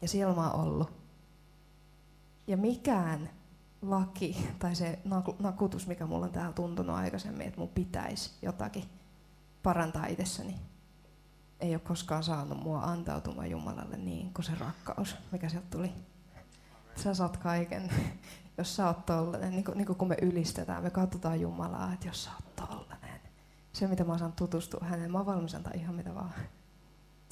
[0.02, 0.92] Ja siellä mä oon ollut.
[2.48, 3.30] Ja mikään
[3.82, 5.00] laki tai se
[5.40, 8.84] nakutus, mikä mulla on täällä tuntunut aikaisemmin, että mun pitäisi jotakin
[9.64, 10.56] parantaa itsessäni,
[11.60, 15.94] ei ole koskaan saanut mua antautumaan Jumalalle niin kuin se rakkaus, mikä sieltä tuli.
[16.96, 17.90] Sä saat kaiken,
[18.58, 19.52] jos sä oot tollanen.
[19.52, 23.20] Niin kuin, niin kuin kun me ylistetään, me katsotaan Jumalaa, että jos sä oot tollanen.
[23.74, 26.34] Se, mitä mä saan tutustua häneen, mä oon valmis antaa ihan mitä vaan.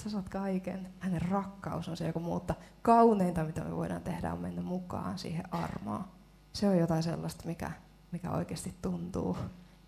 [0.06, 0.94] Sä saat kaiken.
[1.00, 2.56] Hänen rakkaus on se, joka muuttaa.
[2.82, 6.06] Kauneinta, mitä me voidaan tehdä, on mennä mukaan siihen armoon.
[6.54, 7.72] Se on jotain sellaista, mikä,
[8.12, 9.38] mikä oikeasti tuntuu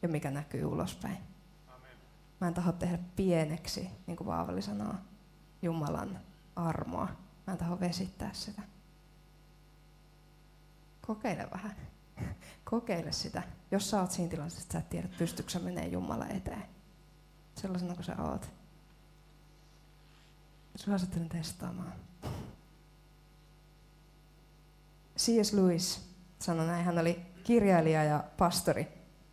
[0.01, 1.17] ja mikä näkyy ulospäin.
[1.67, 1.91] Amen.
[2.41, 4.93] Mä en taho tehdä pieneksi, niin kuin Vaavali sanoo,
[5.61, 6.19] Jumalan
[6.55, 7.07] armoa.
[7.47, 8.61] Mä en taho vesittää sitä.
[11.07, 11.75] Kokeile vähän.
[12.71, 13.43] Kokeile sitä.
[13.71, 16.63] Jos sä oot siinä tilanteessa, että sä et tiedä, pystytkö sä menee Jumala eteen.
[17.55, 18.51] Sellaisena kuin sä oot.
[20.77, 21.93] Suosittelen testaamaan.
[25.17, 25.53] C.S.
[25.53, 26.09] Lewis
[26.39, 26.85] sanoi näin.
[26.85, 28.87] Hän oli kirjailija ja pastori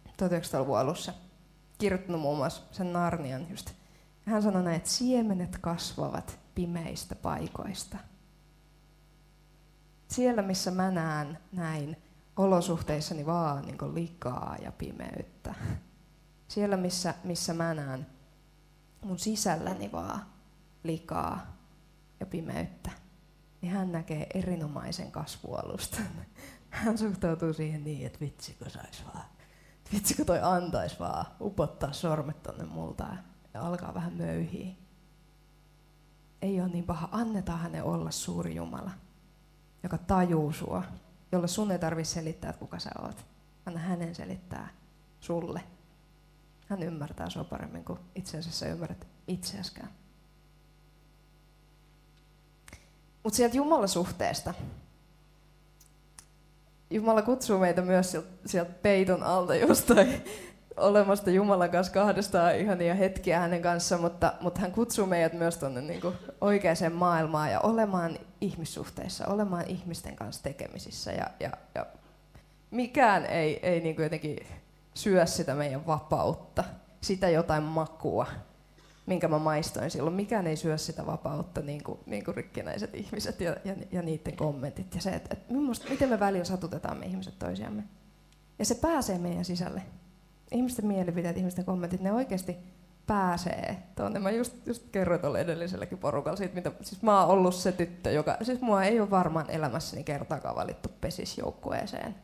[0.08, 1.14] 1900-luvun alussa.
[1.78, 3.70] Kirjoittanut muun muassa sen Narnian just.
[4.26, 7.98] Hän sanoi näin, että siemenet kasvavat pimeistä paikoista–
[10.14, 11.96] siellä, missä mä näen näin
[12.36, 15.54] olosuhteissani vaan niin likaa ja pimeyttä.
[16.48, 18.06] Siellä, missä, missä mä näen
[19.04, 20.26] mun sisälläni vaan
[20.84, 21.46] likaa
[22.20, 22.90] ja pimeyttä,
[23.60, 26.06] niin hän näkee erinomaisen kasvualustan.
[26.70, 29.24] Hän suhtautuu siihen niin, että vitsikö sais vaan,
[29.92, 33.06] vitsikö toi antais vaan upottaa sormet tonne multa
[33.54, 34.74] ja alkaa vähän möyhiä.
[36.42, 38.90] Ei ole niin paha, annetaan hänen olla suuri Jumala
[39.84, 40.82] joka tajuu sua,
[41.32, 43.26] jolle sun ei tarvitse selittää, että kuka sä oot.
[43.66, 44.68] Anna hänen selittää
[45.20, 45.64] sulle.
[46.68, 49.88] Hän ymmärtää sua paremmin kuin itse asiassa ymmärrät itseäskään.
[53.24, 54.54] Mutta sieltä Jumalan suhteesta.
[56.90, 60.24] Jumala kutsuu meitä myös sieltä, peiton alta jostain
[60.76, 65.80] olemasta Jumalan kanssa kahdestaan ihania hetkiä hänen kanssa, mutta, mutta hän kutsuu meidät myös tuonne
[65.80, 66.00] niin
[66.40, 71.12] oikeaan maailmaan ja olemaan ihmissuhteissa, olemaan ihmisten kanssa tekemisissä.
[71.12, 71.86] Ja, ja, ja
[72.70, 74.46] mikään ei, ei niin jotenkin
[74.94, 76.64] syö sitä meidän vapautta,
[77.00, 78.26] sitä jotain makua,
[79.06, 80.16] minkä mä maistoin silloin.
[80.16, 84.36] Mikään ei syö sitä vapautta, niin kuin, niin kuin rikkinäiset ihmiset ja, ja, ja niiden
[84.36, 84.94] kommentit.
[84.94, 85.54] Ja se, että, että
[85.90, 87.84] miten me välillä satutetaan me ihmiset toisiamme.
[88.58, 89.82] Ja se pääsee meidän sisälle
[90.50, 92.56] ihmisten mielipiteet, ihmisten kommentit, ne oikeasti
[93.06, 94.18] pääsee tuonne.
[94.18, 98.10] Mä just, just kerroin tuolle edelliselläkin porukalla siitä, mitä, siis mä oon ollut se tyttö,
[98.10, 102.14] joka, siis mua ei ole varmaan elämässäni kertaakaan valittu pesisjoukkueeseen.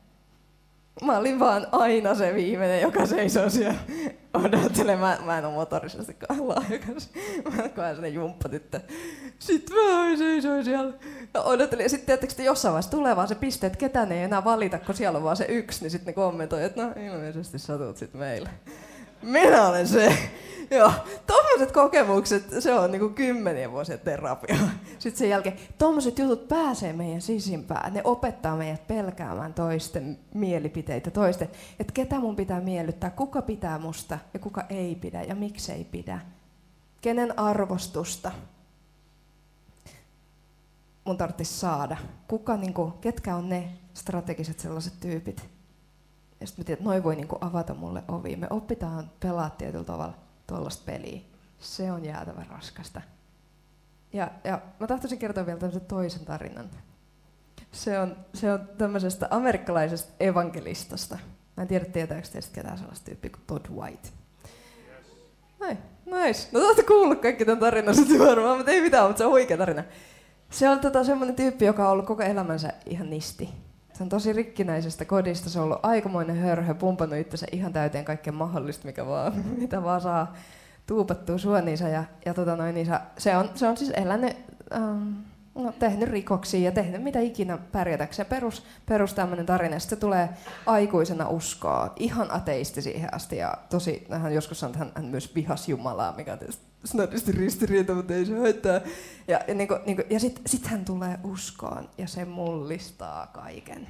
[1.04, 3.78] Mä olin vaan aina se viimeinen, joka seisoo siellä
[4.34, 5.18] odottelemaan.
[5.20, 7.10] Mä, mä en ole motorisesti lahjakas.
[7.44, 8.80] Mä oon sellainen jumppatyttö.
[9.38, 10.92] Sitten mä seisoin siellä
[11.34, 11.82] ja odottelin.
[11.82, 14.78] Ja sitten tietysti että jossain vaiheessa tulee vaan se piste, että ketään ei enää valita,
[14.78, 15.82] kun siellä on vaan se yksi.
[15.82, 18.50] Niin sitten ne kommentoi, että no ilmeisesti satut sitten meille.
[19.22, 20.18] Minä olen se.
[20.76, 20.92] Joo,
[21.26, 24.56] tommoset kokemukset, se on niinku kymmenien vuosien terapia.
[24.98, 27.94] Sitten sen jälkeen, tommoset jutut pääsee meidän sisimpään.
[27.94, 31.48] Ne opettaa meidät pelkäämään toisten mielipiteitä, toisten,
[31.80, 36.20] että ketä mun pitää miellyttää, kuka pitää musta ja kuka ei pidä ja miksei pidä.
[37.00, 38.32] Kenen arvostusta
[41.04, 41.96] mun tarvitsisi saada.
[42.28, 45.48] Kuka, niinku, ketkä on ne strategiset sellaiset tyypit.
[46.40, 48.36] Ja sitten mä tiedän, että noi voi niinku avata mulle ovi.
[48.36, 50.14] Me opitaan pelaa tietyllä tavalla
[50.46, 51.20] tuollaista peliä.
[51.58, 53.00] Se on jäätävän raskasta.
[54.12, 56.70] Ja, ja mä tahtoisin kertoa vielä tämmöisen toisen tarinan.
[57.72, 61.18] Se on, se on tämmöisestä amerikkalaisesta evankelistasta.
[61.56, 64.08] Mä en tiedä, tietääkö teistä ketään sellaista tyyppiä kuin Todd White.
[65.60, 66.48] Noin, nice.
[66.52, 69.32] No te olette kuullut kaikki tämän tarinan sitten varmaan, mutta ei mitään, mutta se on
[69.32, 69.84] huikea tarina.
[70.50, 73.48] Se on tota, semmoinen tyyppi, joka on ollut koko elämänsä ihan nisti.
[74.00, 78.32] Se on tosi rikkinäisestä kodista, se on ollut aikamoinen hörhö, pumpannut itsensä ihan täyteen kaikkea
[78.32, 80.34] mahdollista, mikä vaan, mitä vaan saa
[80.86, 81.88] tuupattua suoniinsa.
[81.88, 82.86] Ja, ja tota noin, niin
[83.18, 84.36] se, on, se on siis elänyt,
[84.74, 85.12] ähm,
[85.54, 88.26] no, tehnyt rikoksia ja tehnyt mitä ikinä pärjätäkseen.
[88.26, 89.78] Perus, perus tämmöinen tarina.
[89.78, 90.28] Se tulee
[90.66, 93.36] aikuisena uskoa, ihan ateisti siihen asti.
[93.36, 97.32] Ja tosi, hän joskus sanoi, että hän, hän myös vihas Jumalaa, mikä on tietysti snadisti
[97.32, 98.80] ristiriita, mutta ei se haittaa.
[99.28, 103.26] Ja, ja, niin kuin, niin kuin, ja sitten sit hän tulee uskoon ja se mullistaa
[103.26, 103.88] kaiken.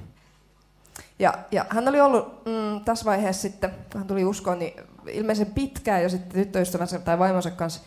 [1.18, 4.72] Ja, ja hän oli ollut mm, tässä vaiheessa sitten, kun hän tuli uskoon, niin
[5.06, 7.80] ilmeisen pitkään jo sitten tyttöystävänsä tai vaimonsa kanssa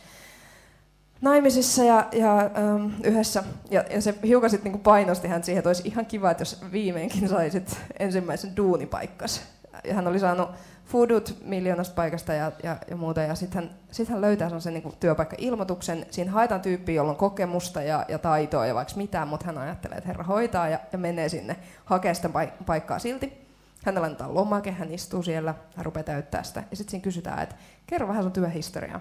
[1.23, 3.43] naimisissa ja, ja ähm, yhdessä.
[3.71, 6.61] Ja, ja se hiukan sitten niinku painosti hän siihen, että olisi ihan kiva, että jos
[6.71, 9.41] viimeinkin saisit ensimmäisen duunipaikkas.
[9.83, 10.49] Ja hän oli saanut
[10.85, 13.21] foodut miljoonasta paikasta ja, ja, ja muuta.
[13.21, 16.05] Ja sitten hän, sit hän löytää sellaisen niin työpaikka-ilmoituksen.
[16.11, 19.97] Siinä haetaan tyyppiä, jolla on kokemusta ja, ja taitoa ja vaikka mitään, mutta hän ajattelee,
[19.97, 23.43] että herra hoitaa ja, ja menee sinne hakee sitä paik- paikkaa silti.
[23.85, 26.63] Hänellä annetaan lomake, hän istuu siellä, hän rupeaa täyttää sitä.
[26.71, 27.55] Ja sitten siinä kysytään, että
[27.87, 28.99] kerro vähän sun työhistoriaa.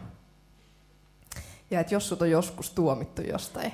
[1.71, 3.73] Ja että jos sut on joskus tuomittu jostain.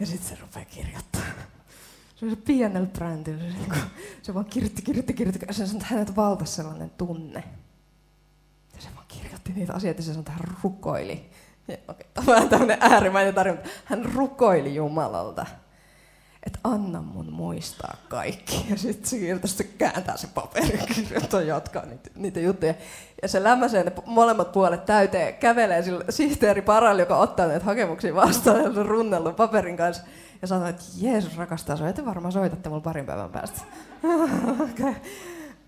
[0.00, 1.17] Ja sitten se rupeaa kirjoittamaan
[2.20, 3.38] se pienellä brändillä.
[3.38, 3.82] Se, niin
[4.22, 5.46] se vaan kirjoitti, kirjoitti, kirjoitti.
[5.48, 7.44] Ja se sanoi, että hänet valtasi sellainen tunne.
[8.76, 11.30] Ja se vaan kirjoitti niitä asioita ja se sanoi, että hän rukoili.
[11.68, 13.58] Ja, okay, tämä on tämmöinen äärimmäinen tarina.
[13.84, 15.46] Hän rukoili Jumalalta,
[16.46, 18.66] että anna mun muistaa kaikki.
[18.70, 22.74] Ja sitten se kirjoittaa, se kääntää se paperi, kirjoittaa jatkaa niitä, niitä juttuja.
[23.22, 28.14] Ja se lämmäsee ne molemmat puolet täyteen, kävelee sillä sihteeri Paral, joka ottaa näitä hakemuksia
[28.14, 30.02] vastaan ja runnellut paperin kanssa
[30.42, 33.60] ja sanoi, että Jeesus rakastaa sinua, ette varmaan soitatte mulle parin päivän päästä.
[34.64, 34.94] Okei,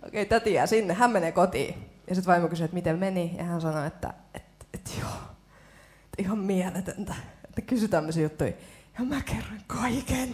[0.06, 0.24] okay.
[0.24, 1.74] täti jää sinne, hän menee kotiin.
[2.08, 5.10] Ja sitten vaimo kysyi, että miten meni, ja hän sanoi, että, että, että joo,
[6.04, 8.52] että ihan mieletöntä, että kysy tämmöisiä juttuja.
[8.98, 10.32] Ja mä kerroin kaiken.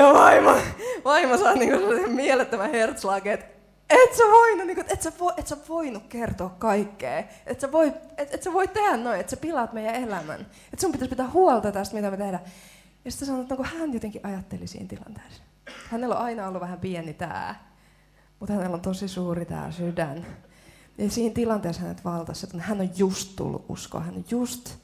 [0.00, 0.56] Ja vaimo,
[1.04, 3.52] vaimo saa niinku mielettömän hertzlagen, että
[3.90, 7.24] et sä voinut, niin et, sä vo, et sä voinut kertoa kaikkea.
[7.46, 10.46] Et sä, voi, et, et sä voi tehdä noin, että sä pilaat meidän elämän.
[10.72, 12.42] Et sun pitäisi pitää huolta tästä, mitä me tehdään.
[13.04, 15.42] Ja sitten sanoin, että onko hän jotenkin ajatteli siinä tilanteessa.
[15.90, 17.72] Hänellä on aina ollut vähän pieni tää,
[18.40, 20.26] mutta hänellä on tosi suuri tämä sydän.
[20.98, 24.74] Ja siinä tilanteessa hänet valtasi, että hän on just tullut uskoa, hän on just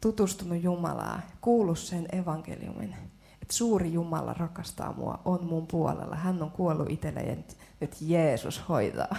[0.00, 2.96] tutustunut Jumalaa, kuullut sen evankeliumin.
[3.42, 6.16] Että suuri Jumala rakastaa mua, on mun puolella.
[6.16, 7.36] Hän on kuollut itselleen ja
[7.80, 9.16] nyt Jeesus hoitaa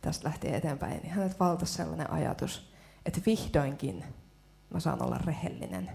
[0.00, 1.02] tästä lähtien eteenpäin.
[1.02, 2.72] Niin hänet valtasi sellainen ajatus,
[3.06, 4.04] että vihdoinkin
[4.74, 5.90] mä saan olla rehellinen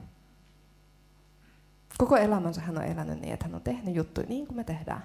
[1.98, 5.04] Koko elämänsä hän on elänyt niin, että hän on tehnyt juttuja niin kuin me tehdään.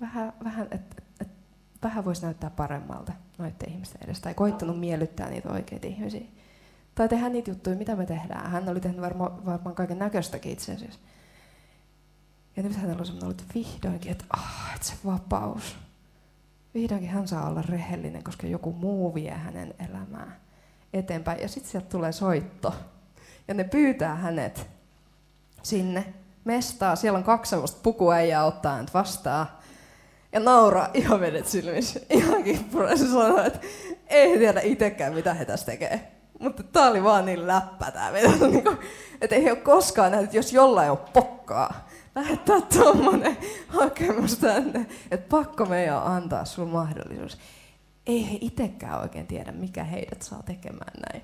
[0.00, 1.28] Vähän, vähän et, et,
[1.82, 4.24] vähän voisi näyttää paremmalta noiden ihmisten edestä.
[4.24, 6.26] Tai koittanut miellyttää niitä oikeita ihmisiä.
[6.94, 8.50] Tai tehdä niitä juttuja, mitä me tehdään.
[8.50, 11.00] Hän oli tehnyt varma, varmaan kaiken näköistäkin itse asiassa.
[12.56, 15.76] Ja nyt hänellä on että vihdoinkin, että, ah, että se vapaus.
[16.74, 20.40] Vihdoinkin hän saa olla rehellinen, koska joku muu vie hänen elämää
[20.92, 21.40] eteenpäin.
[21.40, 22.74] Ja sitten sieltä tulee soitto.
[23.48, 24.77] Ja ne pyytää hänet
[25.68, 26.96] sinne mestaa.
[26.96, 29.46] Siellä on kaksi semmoista pukuäijää ottaa hänet vastaan.
[30.32, 32.00] Ja nauraa ihan vedet silmissä.
[32.10, 32.96] Ihan kippura.
[32.96, 33.60] Se sanoo, että
[34.06, 36.12] ei tiedä itsekään, mitä he tässä tekee.
[36.38, 38.12] Mutta tää oli vaan niin läppä tää
[38.50, 38.74] niinku,
[39.20, 41.88] että ei ole koskaan nähnyt, jos jollain on pokkaa.
[42.14, 43.36] Lähettää tuommoinen
[43.68, 47.38] hakemus tänne, että pakko meidän antaa sun mahdollisuus.
[48.06, 51.22] Ei he itsekään oikein tiedä, mikä heidät saa tekemään näin.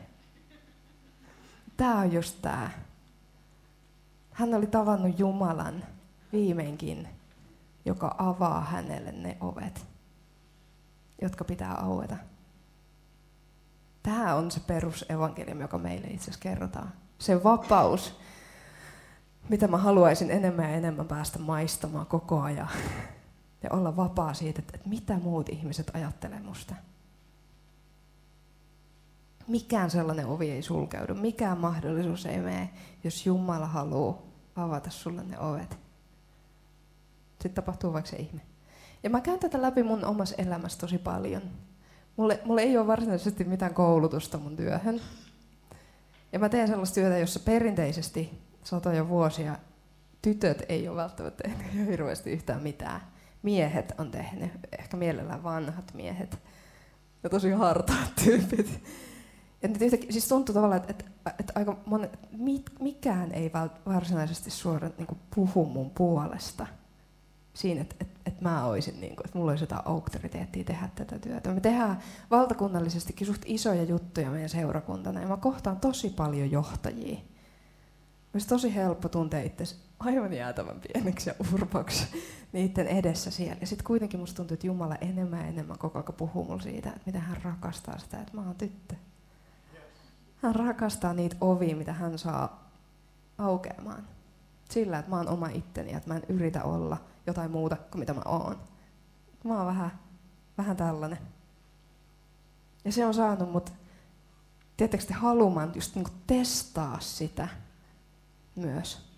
[1.76, 2.83] Tää on just tää
[4.34, 5.84] hän oli tavannut Jumalan
[6.32, 7.08] viimeinkin,
[7.84, 9.86] joka avaa hänelle ne ovet,
[11.22, 12.16] jotka pitää aueta.
[14.02, 16.92] Tämä on se perusevankeliumi, joka meille itse asiassa kerrotaan.
[17.18, 18.20] Se vapaus,
[19.48, 22.68] mitä mä haluaisin enemmän ja enemmän päästä maistamaan koko ajan.
[23.62, 26.74] Ja olla vapaa siitä, että, mitä muut ihmiset ajattelee musta.
[29.48, 32.70] Mikään sellainen ovi ei sulkeudu, mikään mahdollisuus ei mene,
[33.04, 34.22] jos Jumala haluaa
[34.56, 35.78] avata sulle ne ovet.
[37.32, 38.40] Sitten tapahtuu vaikka se ihme.
[39.02, 41.42] Ja mä käyn tätä läpi mun omassa elämässä tosi paljon.
[42.16, 45.00] Mulle, mulle ei ole varsinaisesti mitään koulutusta mun työhön.
[46.32, 49.56] Ja mä teen sellaista työtä, jossa perinteisesti satoja vuosia
[50.22, 53.00] tytöt ei ole välttämättä tehnyt hirveästi yhtään mitään.
[53.42, 56.38] Miehet on tehnyt, ehkä mielellään vanhat miehet
[57.22, 58.82] ja tosi hartaat tyypit.
[59.68, 61.04] Nyt yhtäkkiä, siis tuntuu tavallaan, että,
[61.38, 62.18] että, aika monet,
[62.80, 63.50] mikään ei
[63.86, 66.66] varsinaisesti suoraan niin puhu mun puolesta
[67.54, 71.18] siinä, että, että, että mä olisin, niin kuin, että mulla olisi jotain auktoriteettia tehdä tätä
[71.18, 71.52] työtä.
[71.52, 71.98] Me tehdään
[72.30, 77.18] valtakunnallisestikin suht isoja juttuja meidän seurakuntana ja mä kohtaan tosi paljon johtajia.
[78.34, 79.64] Olisi tosi helppo tuntea itse
[79.98, 82.06] aivan jäätävän pieneksi ja urpoksi
[82.52, 83.56] niiden edessä siellä.
[83.60, 86.88] Ja sitten kuitenkin musta tuntuu, että Jumala enemmän ja enemmän koko ajan puhuu mulle siitä,
[86.88, 88.94] että miten hän rakastaa sitä, että mä oon tyttö.
[90.44, 92.70] Hän rakastaa niitä ovia, mitä hän saa
[93.38, 94.08] aukeamaan.
[94.70, 98.14] Sillä, että mä oon oma itteni että mä en yritä olla jotain muuta kuin mitä
[98.14, 98.58] mä oon.
[99.44, 99.98] Mä oon vähän,
[100.58, 101.18] vähän tällainen.
[102.84, 103.72] Ja se on saanut mut,
[104.76, 107.48] tietysti te, haluamaan just niinku testaa sitä
[108.56, 109.14] myös.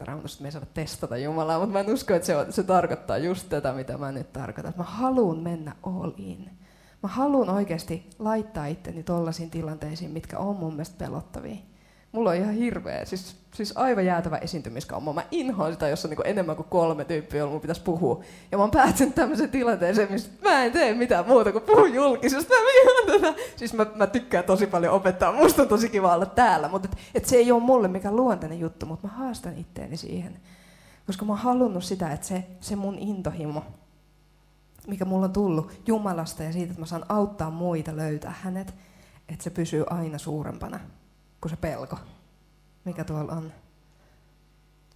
[0.00, 2.62] Raamatusta, että me ei saada testata Jumalaa, mutta mä en usko, että se, on, se
[2.62, 4.74] tarkoittaa just tätä, mitä mä nyt tarkoitan.
[4.76, 6.65] Mä haluan mennä all in.
[7.02, 11.56] Mä haluan oikeasti laittaa itteni tollaisiin tilanteisiin, mitkä on mun mielestä pelottavia
[12.16, 15.12] mulla on ihan hirveä, siis, siis aivan jäätävä esiintymiskammo.
[15.12, 18.22] Mä inhoan sitä, jos on niin enemmän kuin kolme tyyppiä, jolla mun pitäisi puhua.
[18.52, 22.52] Ja mä oon päätynyt tämmöiseen tilanteeseen, missä mä en tee mitään muuta kuin puhun julkisesti.
[23.20, 23.34] Mä.
[23.56, 26.68] Siis mä, mä tykkään tosi paljon opettaa, musta on tosi kiva olla täällä.
[26.68, 30.36] Mutta et, et se ei ole mulle mikään luontainen juttu, mutta mä haastan itteeni siihen.
[31.06, 33.64] Koska mä oon halunnut sitä, että se, se mun intohimo,
[34.86, 38.74] mikä mulla on tullut Jumalasta ja siitä, että mä saan auttaa muita löytää hänet,
[39.28, 40.80] että se pysyy aina suurempana
[41.40, 41.96] kuin se pelko,
[42.84, 43.52] mikä tuolla on.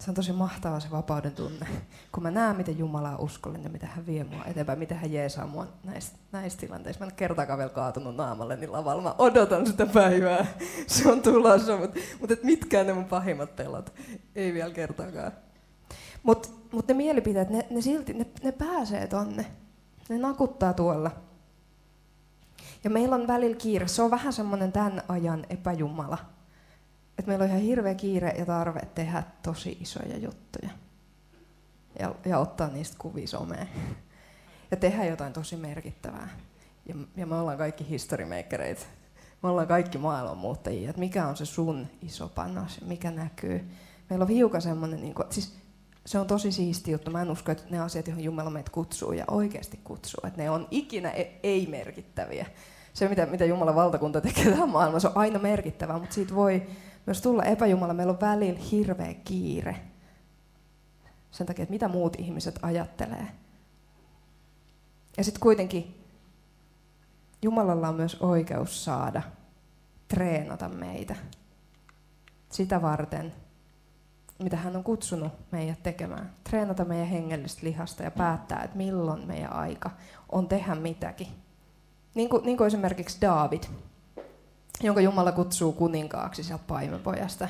[0.01, 1.67] Se on tosi mahtava se vapauden tunne,
[2.13, 5.47] kun mä näen, miten Jumala on uskollinen miten hän vie mua eteenpäin, miten hän jeesaa
[5.47, 7.05] mua näissä, näissä tilanteissa.
[7.05, 9.03] Mä en kertaakaan vielä kaatunut naamalle niin lavalla.
[9.03, 10.47] Mä odotan sitä päivää.
[10.87, 13.95] Se on tulossa, mutta, mutta et mitkään ne mun pahimmat pelot.
[14.35, 15.33] Ei vielä kertaakaan.
[16.23, 19.47] Mutta mut ne mielipiteet, ne, ne silti, ne, ne pääsee tonne.
[20.11, 21.11] Ne nakuttaa tuolla.
[22.85, 23.89] Ja meillä on välillä kiire.
[23.89, 26.19] Se on vähän semmoinen tämän ajan epäjumala.
[27.19, 30.71] Että meillä on ihan hirveä kiire ja tarve tehdä tosi isoja juttuja.
[31.99, 33.69] Ja, ja ottaa niistä kuvia someen.
[34.71, 36.29] Ja tehdä jotain tosi merkittävää.
[36.87, 38.87] Ja, ja me ollaan kaikki historimakereita.
[39.43, 40.91] Me ollaan kaikki maailmanmuuttajia.
[40.91, 43.71] Että mikä on se sun iso panos, mikä näkyy.
[44.11, 45.60] Meillä on hiukan semmoinen, niin kuin, siis
[46.07, 47.11] se on tosi siisti juttu.
[47.11, 50.51] Mä en usko, että ne asiat, joihin Jumala meitä kutsuu ja oikeasti kutsuu, että ne
[50.51, 52.47] on ikinä e- ei-merkittäviä.
[52.93, 56.63] Se, mitä, mitä Jumalan valtakunta tekee tähän maailmaan, se on aina merkittävää, mutta siitä voi
[57.07, 57.95] myös tulla epäjumala.
[57.95, 59.77] Meillä on välillä hirveä kiire
[61.31, 63.27] sen takia, että mitä muut ihmiset ajattelee.
[65.17, 66.05] Ja sitten kuitenkin
[67.43, 69.23] Jumalalla on myös oikeus saada
[70.09, 71.17] treenata meitä
[72.51, 73.33] sitä varten,
[74.43, 76.33] mitä hän on kutsunut meidät tekemään.
[76.51, 79.91] Treenata meidän hengellistä lihasta ja päättää, että milloin meidän aika
[80.33, 81.29] on tehdä mitäkin.
[82.15, 83.63] Niin kuin, niin kuin esimerkiksi David,
[84.83, 87.49] jonka Jumala kutsuu kuninkaaksi sieltä paimenpojasta.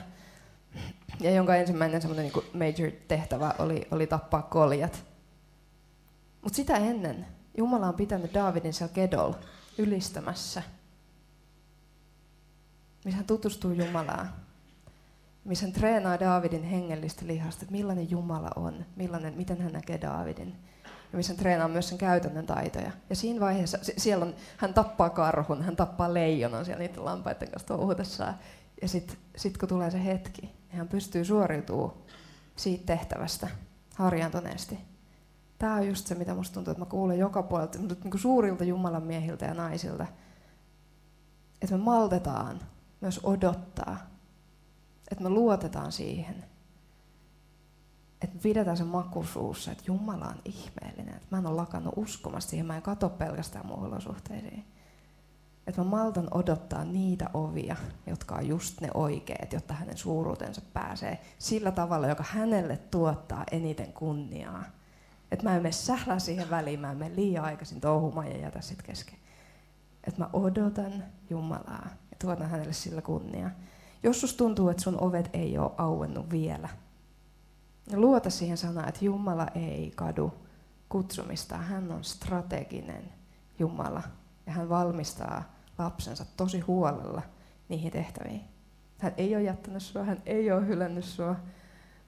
[1.21, 5.05] Ja jonka ensimmäinen semmoinen niin major tehtävä oli, oli tappaa koljat.
[6.43, 7.27] Mutta sitä ennen
[7.57, 9.33] Jumala on pitänyt Davidin siellä Kedol
[9.79, 10.63] ylistämässä,
[13.05, 14.31] missä hän tutustuu Jumalaan
[15.45, 20.57] missä hän treenaa Daavidin hengellistä lihasta, että millainen Jumala on, millainen, miten hän näkee Daavidin.
[21.13, 22.91] Ja missä hän treenaa myös sen käytännön taitoja.
[23.11, 27.69] Ja siinä vaiheessa, siellä on, hän tappaa karhun, hän tappaa leijonan siellä niiden lampaiden kanssa
[27.69, 28.35] touhutessaan.
[28.83, 31.93] Ja sitten sit kun tulee se hetki, niin hän pystyy suoriutumaan
[32.57, 33.49] siitä tehtävästä
[33.95, 34.79] harjaantuneesti.
[35.59, 38.65] Tämä on just se, mitä musta tuntuu, että mä kuulen joka puolelta, niin kuin suurilta
[38.65, 40.07] Jumalan miehiltä ja naisilta,
[41.63, 42.61] että me maltetaan
[43.01, 44.10] myös odottaa
[45.11, 46.45] että me luotetaan siihen.
[48.23, 51.15] Että pidetään se maku suussa, että Jumala on ihmeellinen.
[51.15, 54.65] Että mä en ole lakannut uskomasta siihen, mä en katso pelkästään mun olosuhteisiin.
[55.67, 61.21] Että mä maltan odottaa niitä ovia, jotka on just ne oikeat, jotta hänen suuruutensa pääsee
[61.39, 64.65] sillä tavalla, joka hänelle tuottaa eniten kunniaa.
[65.31, 68.61] Että mä en mene sählää siihen väliin, mä en mene liian aikaisin touhumaan ja jätä
[68.61, 69.19] sit kesken.
[70.05, 73.51] Että mä odotan Jumalaa ja tuotan hänelle sillä kunniaa.
[74.03, 76.69] Jos sus tuntuu, että sun ovet ei ole auennut vielä,
[77.91, 80.33] niin luota siihen sanaan, että Jumala ei kadu
[80.89, 81.57] kutsumista.
[81.57, 83.13] Hän on strateginen
[83.59, 84.03] Jumala
[84.47, 87.23] ja hän valmistaa lapsensa tosi huolella
[87.69, 88.41] niihin tehtäviin.
[88.99, 91.37] Hän ei ole jättänyt sua, hän ei ole hylännyt sua.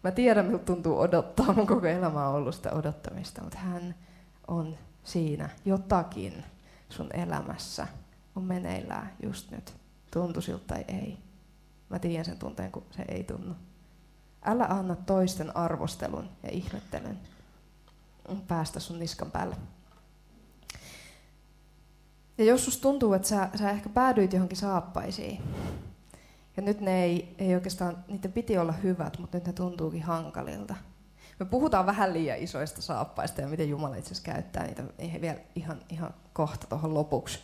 [0.05, 1.53] Mä tiedän, miltä tuntuu odottaa.
[1.53, 3.95] Mun koko elämä on ollut sitä odottamista, mutta hän
[4.49, 6.45] on siinä jotakin
[6.89, 7.87] sun elämässä
[8.37, 9.75] on meneillään just nyt.
[10.11, 11.19] Tuntu siltä tai ei.
[11.93, 13.55] Mä tiedän sen tunteen, kun se ei tunnu.
[14.45, 17.19] Älä anna toisten arvostelun ja ihmettelyn
[18.49, 19.57] päästä sun niskan päälle.
[22.39, 25.43] Ja jos susta tuntuu, että sä, sä ehkä päädyit johonkin saappaisiin,
[26.57, 30.75] ja nyt ne ei, ei oikeastaan, niiden piti olla hyvät, mutta nyt ne tuntuukin hankalilta.
[31.39, 34.83] Me puhutaan vähän liian isoista saappaista ja miten Jumala itse asiassa käyttää niitä
[35.21, 37.39] vielä ihan, ihan kohta tuohon lopuksi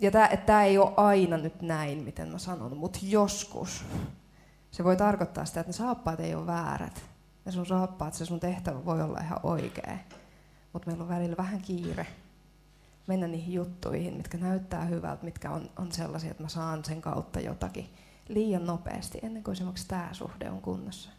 [0.00, 0.10] ja
[0.46, 3.84] tämä ei ole aina nyt näin, miten mä sanon, mutta joskus
[4.70, 7.04] Se voi tarkoittaa sitä, että ne saappaat ei ole väärät.
[7.46, 9.98] Ja sun saappaat, se sun tehtävä voi olla ihan oikea.
[10.72, 12.06] Mutta meillä on välillä vähän kiire
[13.06, 17.40] mennä niihin juttuihin, mitkä näyttää hyvältä, mitkä on, on sellaisia, että mä saan sen kautta
[17.40, 17.90] jotakin
[18.28, 21.10] liian nopeasti, ennen kuin esimerkiksi tämä suhde on kunnossa.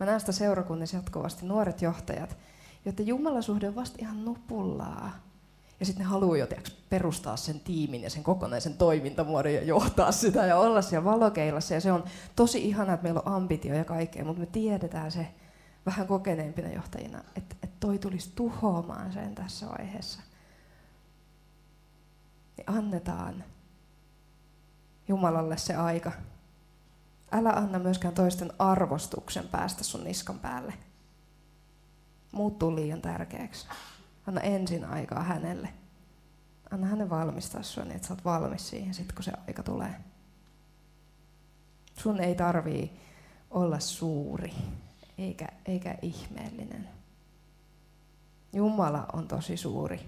[0.00, 2.36] Mä näen sitä seurakunnissa jatkuvasti nuoret johtajat,
[2.84, 5.12] joiden Jumalan suhde on vasta ihan nupullaa.
[5.80, 6.46] Ja sitten ne haluaa jo
[6.88, 11.74] perustaa sen tiimin ja sen kokonaisen toimintamuodon ja johtaa sitä ja olla siellä valokeilassa.
[11.74, 12.04] Ja se on
[12.36, 15.28] tosi ihana, että meillä on ambitio ja kaikkea, mutta me tiedetään se
[15.86, 20.20] vähän kokeneempina johtajina, että, että toi tulisi tuhoamaan sen tässä vaiheessa.
[22.56, 23.44] Niin annetaan
[25.08, 26.12] Jumalalle se aika.
[27.32, 30.74] Älä anna myöskään toisten arvostuksen päästä sun niskan päälle.
[32.32, 33.66] Muuttuu liian tärkeäksi.
[34.26, 35.68] Anna ensin aikaa hänelle.
[36.70, 39.94] Anna hänen valmistaa sua niin, että sä oot valmis siihen sit, kun se aika tulee.
[41.94, 43.00] Sun ei tarvii
[43.50, 44.52] olla suuri
[45.18, 46.88] eikä, eikä ihmeellinen.
[48.52, 50.00] Jumala on tosi suuri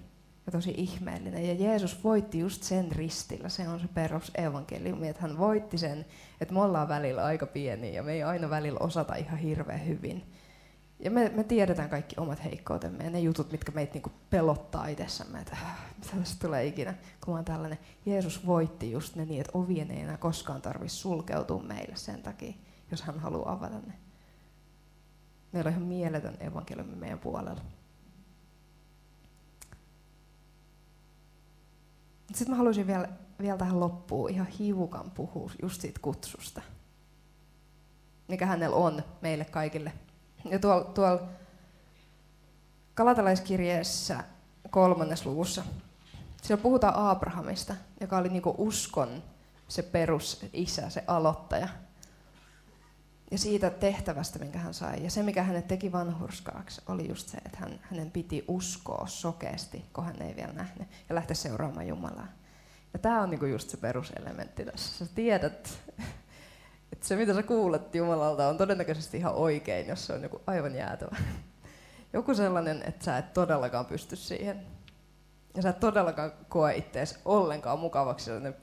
[0.47, 1.47] ja tosi ihmeellinen.
[1.47, 3.49] Ja Jeesus voitti just sen ristillä.
[3.49, 6.07] Se on se perusevankeliumi, että hän voitti sen,
[6.41, 10.25] että me ollaan välillä aika pieniä ja me ei aina välillä osata ihan hirveän hyvin.
[11.01, 15.40] Ja me, me tiedetään kaikki omat heikkoutemme ja ne jutut, mitkä meitä niinku pelottaa itsessämme,
[15.40, 15.57] että
[15.99, 16.94] mitä tästä tulee ikinä,
[17.24, 17.78] kun mä tällainen.
[18.07, 22.53] Jeesus voitti just ne niin, että ovien ei enää koskaan tarvitse sulkeutua meille sen takia,
[22.90, 23.92] jos hän haluaa avata ne.
[25.53, 27.61] Meillä on ihan mieletön evankeliumi meidän puolella.
[32.34, 33.09] Sitten mä haluaisin vielä,
[33.40, 36.62] vielä tähän loppuun ihan hiukan puhua just siitä kutsusta,
[38.28, 39.92] mikä hänellä on meille kaikille.
[40.45, 41.22] Ja tuolla, tuolla
[42.95, 44.24] Kalatalaiskirjeessä
[44.70, 45.64] kolmannes luvussa,
[46.43, 49.22] siellä puhutaan Abrahamista, joka oli niinku uskon
[49.68, 51.68] se perusisä, se aloittaja.
[53.30, 55.05] Ja siitä tehtävästä, minkä hän sai.
[55.05, 59.84] Ja se, mikä hänet teki vanhurskaaksi, oli just se, että hän, hänen piti uskoa sokeasti,
[59.93, 62.28] kun hän ei vielä nähnyt, ja lähteä seuraamaan Jumalaa.
[62.93, 65.07] Ja tämä on niinku just se peruselementti tässä.
[65.07, 65.78] Sä tiedät,
[66.99, 70.74] että se mitä sä kuulet Jumalalta on todennäköisesti ihan oikein, jos se on joku aivan
[70.74, 71.16] jäätävä.
[72.12, 74.66] Joku sellainen, että sä et todellakaan pysty siihen.
[75.57, 78.57] Ja sä et todellakaan koe ittees ollenkaan mukavaksi sellainen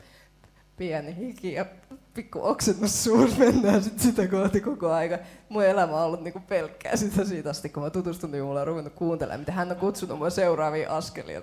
[0.78, 1.66] pieni hiki ja
[2.14, 5.18] pikku oksennus suus mennään sit sitä kohti koko aika.
[5.50, 8.94] Mun elämä on ollut niinku pelkkää sitä siitä asti, kun mä tutustunut Jumalaan ja ruvennut
[8.94, 11.42] kuuntelemaan, miten hän on kutsunut mua seuraaviin askelia.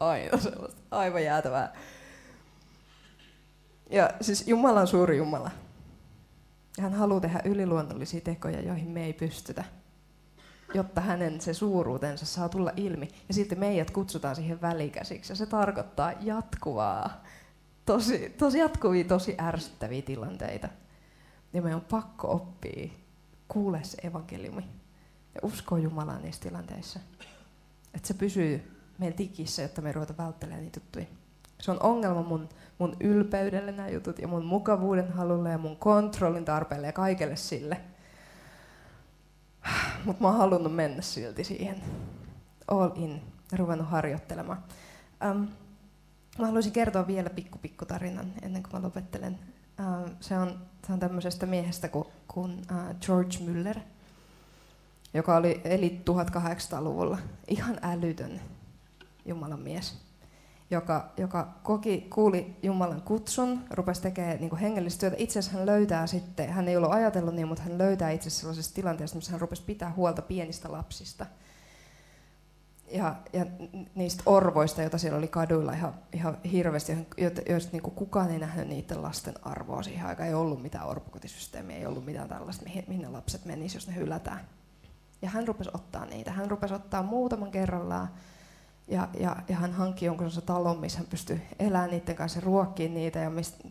[0.00, 1.72] Aina sellaista aivan jäätävää.
[3.90, 5.50] Ja siis Jumala on suuri Jumala.
[6.78, 9.64] Hän haluaa tehdä yliluonnollisia tekoja, joihin me ei pystytä,
[10.74, 13.08] jotta hänen se suuruutensa saa tulla ilmi.
[13.28, 15.32] Ja sitten meidät kutsutaan siihen välikäsiksi.
[15.32, 17.24] Ja se tarkoittaa jatkuvaa
[17.86, 20.68] tosi, tosi jatkuvia, tosi ärsyttäviä tilanteita.
[21.52, 22.90] Ja meidän on pakko oppia
[23.48, 24.62] kuule se evankeliumi
[25.34, 27.00] ja uskoa Jumalaan niissä tilanteissa.
[27.94, 31.06] Että se pysyy meidän tikissä, jotta me ruveta välttelemään niitä juttuja.
[31.60, 32.48] Se on ongelma mun,
[32.78, 37.80] mun ylpeydelle nämä jutut ja mun mukavuuden halulle ja mun kontrollin tarpeelle ja kaikelle sille.
[40.04, 41.82] Mutta mä oon halunnut mennä silti siihen.
[42.68, 43.22] All in.
[43.52, 44.64] Ruvennut harjoittelemaan.
[45.30, 45.48] Um,
[46.38, 49.38] Mä haluaisin kertoa vielä pikku pikku tarinan ennen kuin mä lopettelen.
[49.80, 53.78] Uh, se on, se on tämmöisestä miehestä kuin, kuin uh, George Müller,
[55.14, 58.40] joka oli, eli 1800-luvulla ihan älytön
[59.26, 60.02] Jumalan mies,
[60.70, 65.16] joka, joka koki, kuuli Jumalan kutsun, rupesi tekemään niin hengellistä työtä.
[65.18, 68.74] Itse asiassa hän löytää sitten, hän ei ollut ajatellut niin, mutta hän löytää itse sellaisesta
[68.74, 71.26] tilanteesta, missä hän rupesi pitää huolta pienistä lapsista–
[72.90, 73.46] ja, ja
[73.94, 76.92] niistä orvoista, joita siellä oli kaduilla ihan, ihan hirveästi,
[77.48, 80.28] joista niin kukaan ei nähnyt niiden lasten arvoa siihen aikaan.
[80.28, 83.94] Ei ollut mitään orpokotisysteemiä, ei ollut mitään tällaista, mihin, mihin ne lapset menisivät, jos ne
[83.94, 84.40] hylätään.
[85.22, 86.32] Ja hän rupesi ottaa niitä.
[86.32, 88.08] Hän rupesi ottaa muutaman kerrallaan
[88.90, 92.40] ja, ja, ja hän hankki jonkun talon, missä hän pystyi elämään niiden kanssa
[92.78, 93.68] ja niitä ja mistä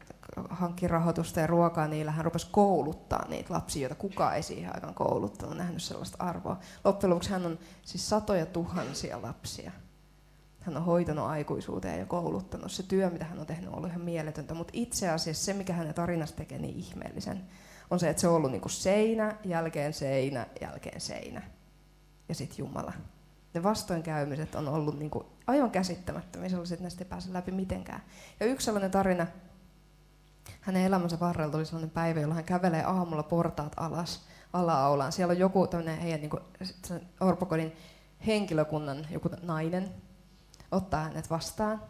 [0.49, 2.11] hankki rahoitusta ja ruokaa niillä.
[2.11, 6.59] Hän rupesi kouluttaa niitä lapsia, joita kukaan ei siihen aikaan kouluttanut, nähnyt sellaista arvoa.
[6.83, 9.71] Loppujen lopuksi hän on siis satoja tuhansia lapsia.
[10.59, 12.71] Hän on hoitanut aikuisuuteen ja kouluttanut.
[12.71, 14.53] Se työ, mitä hän on tehnyt, on ollut ihan mieletöntä.
[14.53, 17.41] Mutta itse asiassa se, mikä hänen tarinasta tekee niin ihmeellisen,
[17.89, 21.41] on se, että se on ollut niin kuin seinä, jälkeen seinä, jälkeen seinä.
[22.29, 22.93] Ja sitten Jumala
[23.53, 28.01] ne vastoinkäymiset on ollut niin kuin aivan käsittämättömiä, sellaiset, että näistä ei pääse läpi mitenkään.
[28.39, 29.27] Ja yksi sellainen tarina,
[30.61, 34.21] hänen elämänsä varrella oli sellainen päivä, jolloin hän kävelee aamulla portaat alas
[34.53, 35.11] ala-aulaan.
[35.11, 36.43] Siellä on joku tämmöinen heidän niin kuin,
[37.19, 37.75] orpokodin
[38.27, 39.89] henkilökunnan joku nainen,
[40.71, 41.81] ottaa hänet vastaan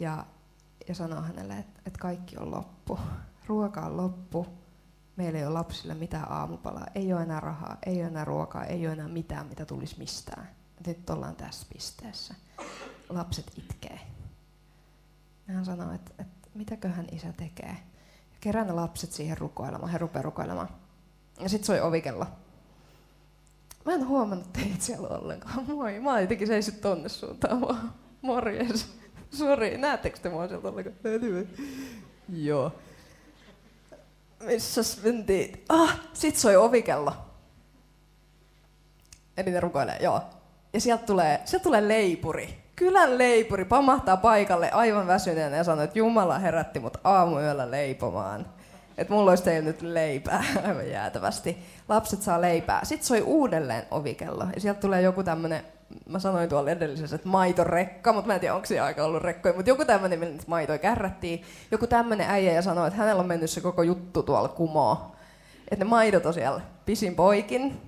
[0.00, 0.26] ja,
[0.88, 2.98] ja sanoo hänelle, että, että kaikki on loppu.
[3.46, 4.46] Ruoka on loppu,
[5.16, 8.86] Meillä ei ole lapsille mitään aamupalaa, ei ole enää rahaa, ei ole enää ruokaa, ei
[8.86, 10.48] ole enää mitään, mitä tulisi mistään.
[10.86, 12.34] Nyt ollaan tässä pisteessä.
[13.08, 14.00] Lapset itkee.
[15.46, 17.76] Hän sanoo, että, että mitäköhän isä tekee.
[18.40, 20.68] Kerään ne lapset siihen rukoilemaan, he rupeaa rukoilemaan.
[21.40, 22.26] Ja sitten soi ovikello.
[23.84, 25.64] Mä en huomannut teitä siellä ollenkaan.
[25.66, 27.92] Moi, mä jotenkin seissyt tonne suuntaan vaan.
[28.22, 28.94] Morjes.
[29.30, 30.96] Sori, näettekö te mua sieltä ollenkaan?
[32.28, 32.72] Joo.
[34.42, 35.64] Missäs mentiin?
[35.68, 37.12] Ah, sit soi ovikello.
[39.36, 40.20] Eli ne rukoilee, joo.
[40.72, 42.62] Ja sieltä tulee, sieltä tulee leipuri.
[42.76, 48.46] Kylän leipuri pamahtaa paikalle aivan väsyneenä ja sanoo, että Jumala herätti mut aamuyöllä leipomaan.
[48.98, 51.58] Että mulla olisi teillä nyt leipää aivan jäätävästi.
[51.88, 52.84] Lapset saa leipää.
[52.84, 54.46] Sitten soi uudelleen ovikello.
[54.54, 55.64] Ja sieltä tulee joku tämmönen,
[56.08, 59.54] mä sanoin tuolla edellisessä, että maitorekka, mutta mä en tiedä, onko siinä aika ollut rekkoja,
[59.54, 61.42] mutta joku tämmönen, millä maitoja kärrättiin.
[61.70, 64.96] Joku tämmönen äijä ja sanoi, että hänellä on mennyt se koko juttu tuolla kumoon.
[65.70, 67.80] Että ne maidot on siellä pisin poikin,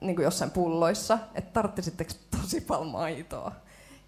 [0.00, 2.10] niin kuin jossain pulloissa, että tarvitsisitteko
[2.40, 3.52] tosi paljon maitoa.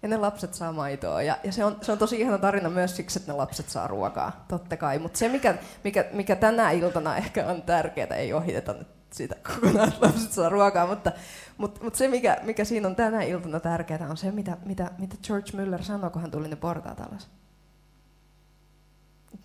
[0.01, 1.21] Ja ne lapset saa maitoa.
[1.21, 3.87] Ja, ja se, on, se on tosi ihana tarina myös siksi, että ne lapset saa
[3.87, 4.99] ruokaa, totta kai.
[4.99, 9.93] Mutta se, mikä, mikä, mikä tänä iltana ehkä on tärkeää, ei ohiteta nyt sitä kokonaan,
[10.01, 11.11] lapset saa ruokaa, mutta,
[11.57, 15.15] mutta, mutta se, mikä, mikä siinä on tänä iltana tärkeää, on se, mitä, mitä, mitä
[15.23, 17.29] George Müller sanoi, kun hän tuli ne portaat alas.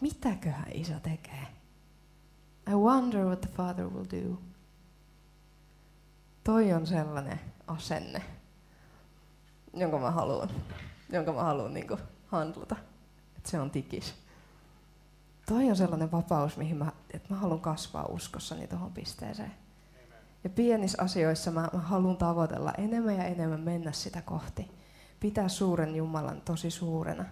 [0.00, 1.46] Mitäköhän isä tekee?
[2.70, 4.38] I wonder what the father will do.
[6.44, 8.22] Toi on sellainen asenne,
[9.74, 10.50] jonka mä haluan,
[11.12, 11.86] jonka mä haluan niin
[12.26, 12.76] handlata.
[13.36, 14.24] Että se on tikis.
[15.47, 19.53] Toi on sellainen vapaus, mihin mä, että mä haluan kasvaa uskossani tuohon pisteeseen.
[20.45, 24.70] Ja pienissä asioissa mä, mä haluan tavoitella enemmän ja enemmän mennä sitä kohti.
[25.20, 27.24] Pitää suuren Jumalan tosi suurena.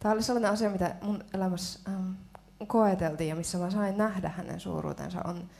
[0.00, 2.10] Tämä oli sellainen asia, mitä mun elämässä ähm,
[2.66, 5.20] koeteltiin ja missä mä sain nähdä hänen suuruutensa.
[5.24, 5.50] On,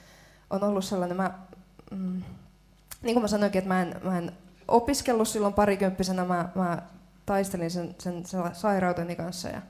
[0.51, 1.39] on ollut sellainen, mä,
[1.91, 2.23] mm,
[3.03, 4.33] niin kuin mä sanoinkin, että mä en, mä en
[4.69, 6.83] opiskellut silloin parikymppisenä, mä, mä
[7.27, 9.63] taistelin sen, sen, sen sairauteni kanssa ja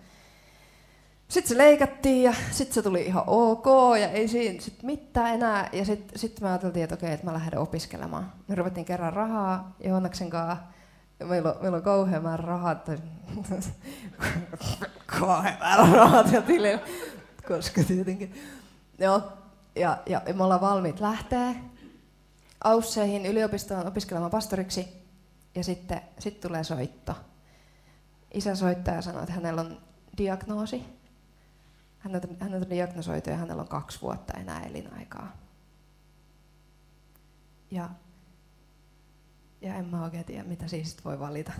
[1.34, 3.66] sitten se leikattiin ja sitten se tuli ihan ok
[4.00, 5.68] ja ei siinä sit mitään enää.
[5.72, 8.32] Ja sitten sit me ajateltiin, että okei, että mä lähden opiskelemaan.
[8.48, 10.64] Me ruvettiin kerran rahaa Joonaksen kanssa.
[11.24, 12.76] Meillä on, meillä on kauhean määrä rahaa,
[15.20, 16.78] kauhean määrä rahaa tilillä,
[17.48, 18.34] koska tietenkin.
[18.98, 19.22] Joo,
[19.76, 21.54] ja, ja me ollaan valmiit lähteä
[22.64, 24.88] Ausseihin yliopistoon opiskelemaan pastoriksi.
[25.54, 27.14] Ja sitten sit tulee soitto.
[28.34, 29.78] Isä soittaa ja sanoo, että hänellä on
[30.18, 30.84] diagnoosi.
[32.04, 35.36] Hänellä, hänellä on diagnosoitu ja hänellä on kaksi vuotta enää elinaikaa.
[37.70, 37.90] Ja,
[39.60, 41.52] ja en mä oikein tiedä, mitä siis voi valita.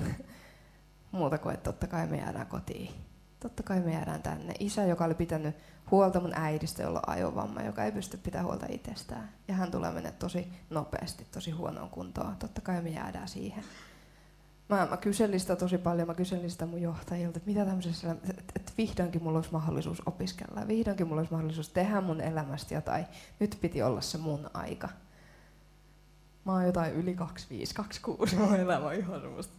[1.13, 2.95] Muuta kuin, että totta kai me jäädään kotiin.
[3.41, 4.55] Totta kai me jäädään tänne.
[4.59, 5.57] Isä, joka oli pitänyt
[5.91, 9.33] huolta mun äidistä, jolla on ajovamma, joka ei pysty pitämään huolta itsestään.
[9.49, 12.37] Ja hän tulee mennä tosi nopeasti, tosi huonoon kuntoon.
[12.37, 13.65] Totta kai me jäädään siihen.
[14.69, 18.17] Mä, mä kyselin sitä tosi paljon, mä kyselin sitä mun johtajilta, että mitä tämmöisessä,
[18.79, 23.07] vihdoinkin mulla olisi mahdollisuus opiskella, ja vihdoinkin mulla olisi mahdollisuus tehdä mun elämästä jotain.
[23.41, 24.89] Nyt piti olla se mun aika.
[26.45, 29.55] Mä oon jotain yli 25, 26, mun elämä on ihan semmoista,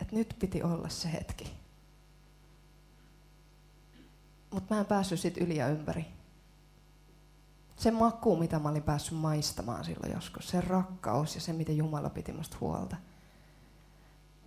[0.00, 1.52] että nyt piti olla se hetki.
[4.50, 6.06] Mutta mä en päässyt sit yli ja ympäri.
[7.76, 12.10] Se maku, mitä mä olin päässyt maistamaan silloin joskus, se rakkaus ja se, miten Jumala
[12.10, 12.96] piti musta huolta.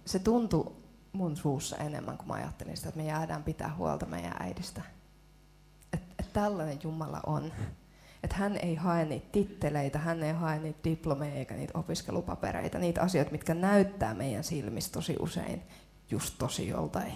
[0.06, 0.72] Se tuntui
[1.14, 4.82] mun suussa enemmän, kuin mä ajattelin sitä, että me jäädään pitää huolta meidän äidistä.
[5.94, 7.52] Että et tällainen Jumala on.
[8.24, 13.02] Että hän ei hae niitä titteleitä, hän ei hae niitä diplomeja eikä niitä opiskelupapereita, niitä
[13.02, 15.64] asioita, mitkä näyttää meidän silmistä tosi usein
[16.10, 17.14] just tosi joltain.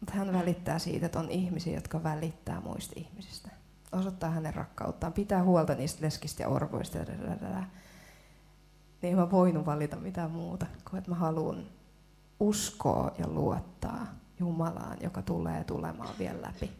[0.00, 3.48] Mutta hän välittää siitä, että on ihmisiä, jotka välittää muista ihmisistä.
[3.92, 6.98] Osoittaa hänen rakkauttaan, pitää huolta niistä leskistä ja orvoista.
[9.02, 11.66] Niin mä voinut valita mitään muuta, kuin että mä haluan
[12.40, 14.06] uskoa ja luottaa
[14.40, 16.70] Jumalaan, joka tulee tulemaan vielä läpi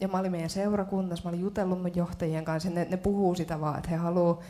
[0.00, 3.60] ja mä olin meidän seurakunnassa, mä olin jutellut mun johtajien kanssa, ne, ne puhuu sitä
[3.60, 4.40] vaan, että he haluaa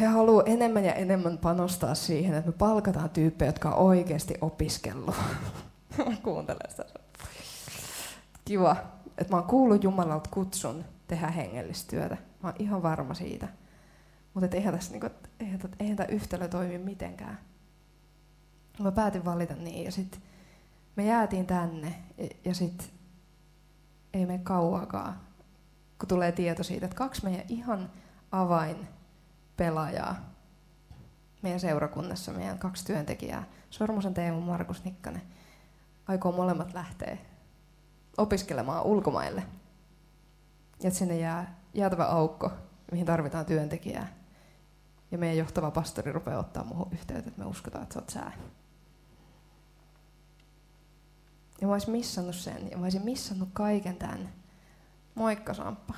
[0.00, 5.14] he haluaa enemmän ja enemmän panostaa siihen, että me palkataan tyyppejä, jotka on oikeasti opiskellut.
[6.22, 6.84] Kuuntelen sitä.
[8.44, 8.76] Kiva,
[9.18, 12.16] että mä oon kuullut Jumalalta kutsun tehdä hengellistä työtä.
[12.42, 13.48] Mä oon ihan varma siitä.
[14.34, 15.08] Mutta eihän, tässä, niinku,
[15.40, 17.38] eihän, eihän tämä yhtälö toimi mitenkään.
[18.78, 20.20] Mä päätin valita niin ja sitten
[20.96, 21.94] me jäätiin tänne
[22.44, 22.86] ja, sitten
[24.14, 25.20] ei mene kauakaan,
[25.98, 27.90] kun tulee tieto siitä, että kaksi meidän ihan
[28.32, 28.88] avain
[29.56, 30.30] pelaajaa
[31.42, 35.22] meidän seurakunnassa, meidän kaksi työntekijää, Sormusen Teemu, Markus Nikkanen,
[36.08, 37.16] aikoo molemmat lähteä
[38.18, 39.42] opiskelemaan ulkomaille.
[40.82, 42.50] Ja sinne jää jäätävä aukko,
[42.92, 44.08] mihin tarvitaan työntekijää.
[45.10, 48.32] Ja meidän johtava pastori rupeaa ottaa muuhun yhteyttä, että me uskotaan, että sä oot sää.
[51.60, 54.32] Ja mä olisin missannut sen, ja mä olisin missannut kaiken tämän.
[55.14, 55.94] Moikka Samppa.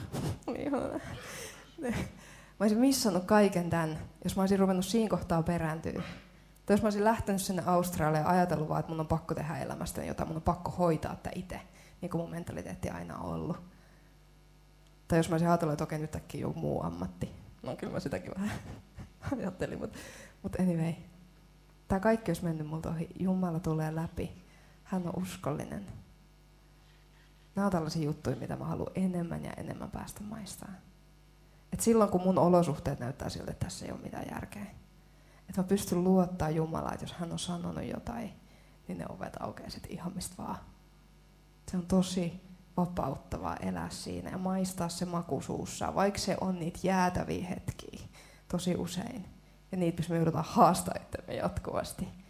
[1.81, 1.91] mä
[2.61, 6.03] olisin missannut kaiken tämän, jos mä olisin ruvennut siinä kohtaa perääntyä.
[6.67, 9.59] Tai jos mä olisin lähtenyt sinne Australiaan ja ajatellut vaan, että mun on pakko tehdä
[9.59, 11.61] elämästä jotain, mun on pakko hoitaa tätä itse,
[12.01, 13.57] niin kuin mun mentaliteetti aina on ollut.
[15.09, 17.31] Tai jos mä olisin ajatellut, että okei, nyt äkkiä joku muu ammatti.
[17.63, 18.59] No kyllä mä sitäkin vähän
[19.39, 19.99] ajattelin, mutta,
[20.43, 20.93] mutta anyway.
[21.89, 23.09] Tämä kaikki olisi mennyt multa ohi.
[23.19, 24.42] Jumala tulee läpi.
[24.93, 25.87] Hän on uskollinen.
[27.55, 30.79] Nämä on tällaisia juttuja, mitä mä haluan enemmän ja enemmän päästä maistamaan.
[31.73, 34.67] Et silloin kun mun olosuhteet näyttää siltä, että tässä ei ole mitään järkeä.
[35.49, 38.33] Että mä pystyn luottaa Jumalaa, että jos hän on sanonut jotain,
[38.89, 40.59] niin ne ovet aukeaa sitten ihan mistä vaan.
[41.71, 42.41] Se on tosi
[42.77, 48.09] vapauttavaa elää siinä ja maistaa se maku suussa, vaikka se on niitä jäätäviä hetkiä
[48.49, 49.29] tosi usein.
[49.73, 50.95] Ja niitä, missä me joudutaan haastaa
[51.29, 52.22] jatkuvasti.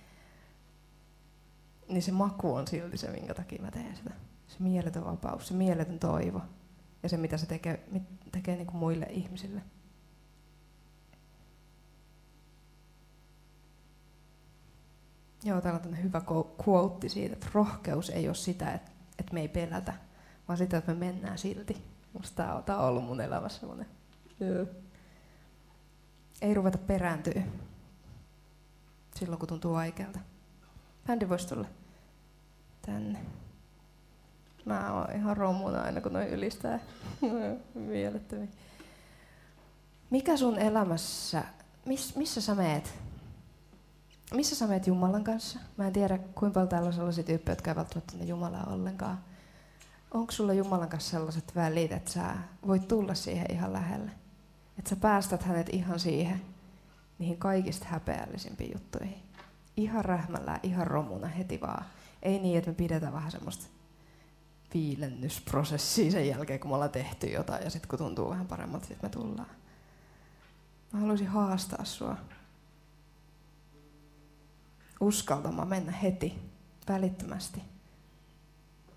[1.89, 4.11] Niin se maku on silti se, minkä takia mä teen sitä.
[4.49, 6.43] Se mieletön vapaus, se mieletön toivo
[7.03, 7.89] ja se, mitä se tekee,
[8.33, 9.63] tekee niin kuin muille ihmisille.
[15.45, 16.23] Joo, täällä on hyvä
[16.67, 19.95] quote siitä, että rohkeus ei ole sitä, että, että me ei pelätä,
[20.49, 21.85] vaan sitä, että me mennään silti.
[22.13, 23.87] Musta tämä on, ollut mun elämässä semmoinen.
[26.43, 27.43] Ei ruveta perääntyä
[29.15, 30.19] silloin, kun tuntuu vaikealta.
[31.07, 31.69] Bändi voisi tulla
[32.87, 33.19] tänne.
[34.65, 36.79] Mä oon ihan romuna aina, kun noin ylistää.
[37.75, 38.49] Mielettömiä.
[40.11, 41.45] Mikä sun elämässä,
[41.87, 42.95] miss, missä sä meet?
[44.35, 45.59] Missä sä meet Jumalan kanssa?
[45.77, 49.19] Mä en tiedä, kuinka paljon täällä on sellaisia tyyppejä, jotka eivät välttämättä Jumalaa ollenkaan.
[50.15, 52.35] Onko sulla Jumalan kanssa sellaiset välit, että sä
[52.67, 54.11] voit tulla siihen ihan lähelle?
[54.79, 56.43] Että sä päästät hänet ihan siihen,
[57.19, 59.23] niihin kaikista häpeällisimpiin juttuihin.
[59.77, 61.85] Ihan rähmällä, ihan romuna heti vaan.
[62.23, 63.67] Ei niin, että me pidetään vähän semmoista
[64.75, 69.11] viilennysprosessia sen jälkeen, kun me ollaan tehty jotain ja sitten kun tuntuu vähän paremmalta, sitten
[69.11, 69.49] me tullaan.
[70.93, 72.17] Mä haluaisin haastaa sua
[75.01, 76.39] uskaltamaan mennä heti,
[76.89, 77.63] välittömästi.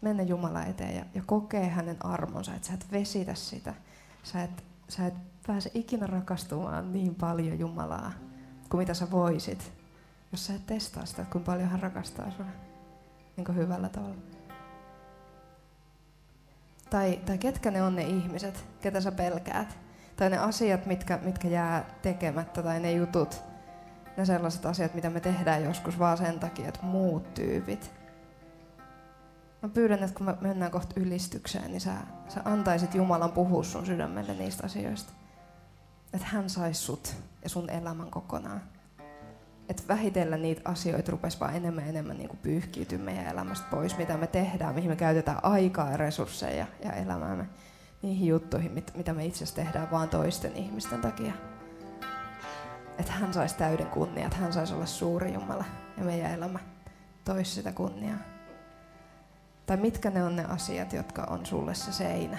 [0.02, 3.74] Mennä Jumala eteen ja, ja kokee hänen armonsa, että sä et vesitä sitä.
[4.24, 5.14] Sä et, sä et
[5.48, 8.12] pääse ikinä rakastumaan niin paljon Jumalaa
[8.70, 9.72] kuin mitä sä voisit,
[10.36, 12.46] jos sä et testaa sitä, että kuinka paljon hän rakastaa sua
[13.38, 14.16] niin kuin hyvällä tavalla.
[16.90, 19.78] Tai, tai ketkä ne on ne ihmiset, ketä sä pelkäät.
[20.16, 23.44] Tai ne asiat, mitkä, mitkä jää tekemättä, tai ne jutut,
[24.18, 27.92] ne sellaiset asiat, mitä me tehdään joskus vaan sen takia, että muut tyypit.
[29.62, 31.94] Mä pyydän, että kun me mennään kohta ylistykseen, niin sä,
[32.28, 35.14] sä antaisit Jumalan puhua sun sydämelle niistä asioista.
[36.14, 38.75] Että hän saisi sut ja sun elämän kokonaan.
[39.70, 44.18] Että vähitellen niitä asioita rupesi vaan enemmän ja enemmän niin pyyhkiytyä meidän elämästä pois, mitä
[44.18, 47.46] me tehdään, mihin me käytetään aikaa ja resursseja ja elämäämme.
[48.02, 51.34] Niihin juttuihin, mit, mitä me itse asiassa tehdään vaan toisten ihmisten takia.
[53.00, 55.66] Että hän saisi täyden kunnia, että hän saisi olla suuri Jumala
[55.98, 56.60] ja meidän elämä
[57.26, 58.18] toisi sitä kunniaa.
[59.66, 62.38] Tai mitkä ne on ne asiat, jotka on sulle se seinä.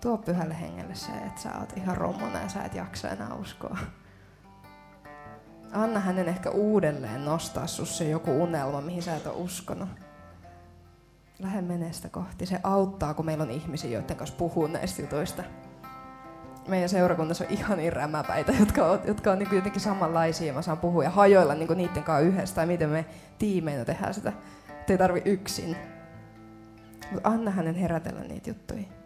[0.00, 3.78] Tuo pyhälle hengelle se, että sä oot ihan romuna ja sä et jaksa enää uskoa.
[5.72, 9.88] Anna hänen ehkä uudelleen nostaa sus joku unelma, mihin sä et ole uskonut.
[11.38, 12.46] Lähde menee sitä kohti.
[12.46, 15.44] Se auttaa, kun meillä on ihmisiä, joiden kanssa puhuu näistä jutuista.
[16.68, 20.52] Meidän seurakunnassa on ihan niin rämäpäitä, jotka on, jotka on niin jotenkin samanlaisia.
[20.52, 23.04] Mä saan puhua ja hajoilla niin niiden kanssa yhdessä, tai miten me
[23.38, 24.32] tiimeinä tehdään sitä.
[24.70, 25.76] Että ei tarvi yksin.
[27.12, 28.99] Mutta anna hänen herätellä niitä juttuja.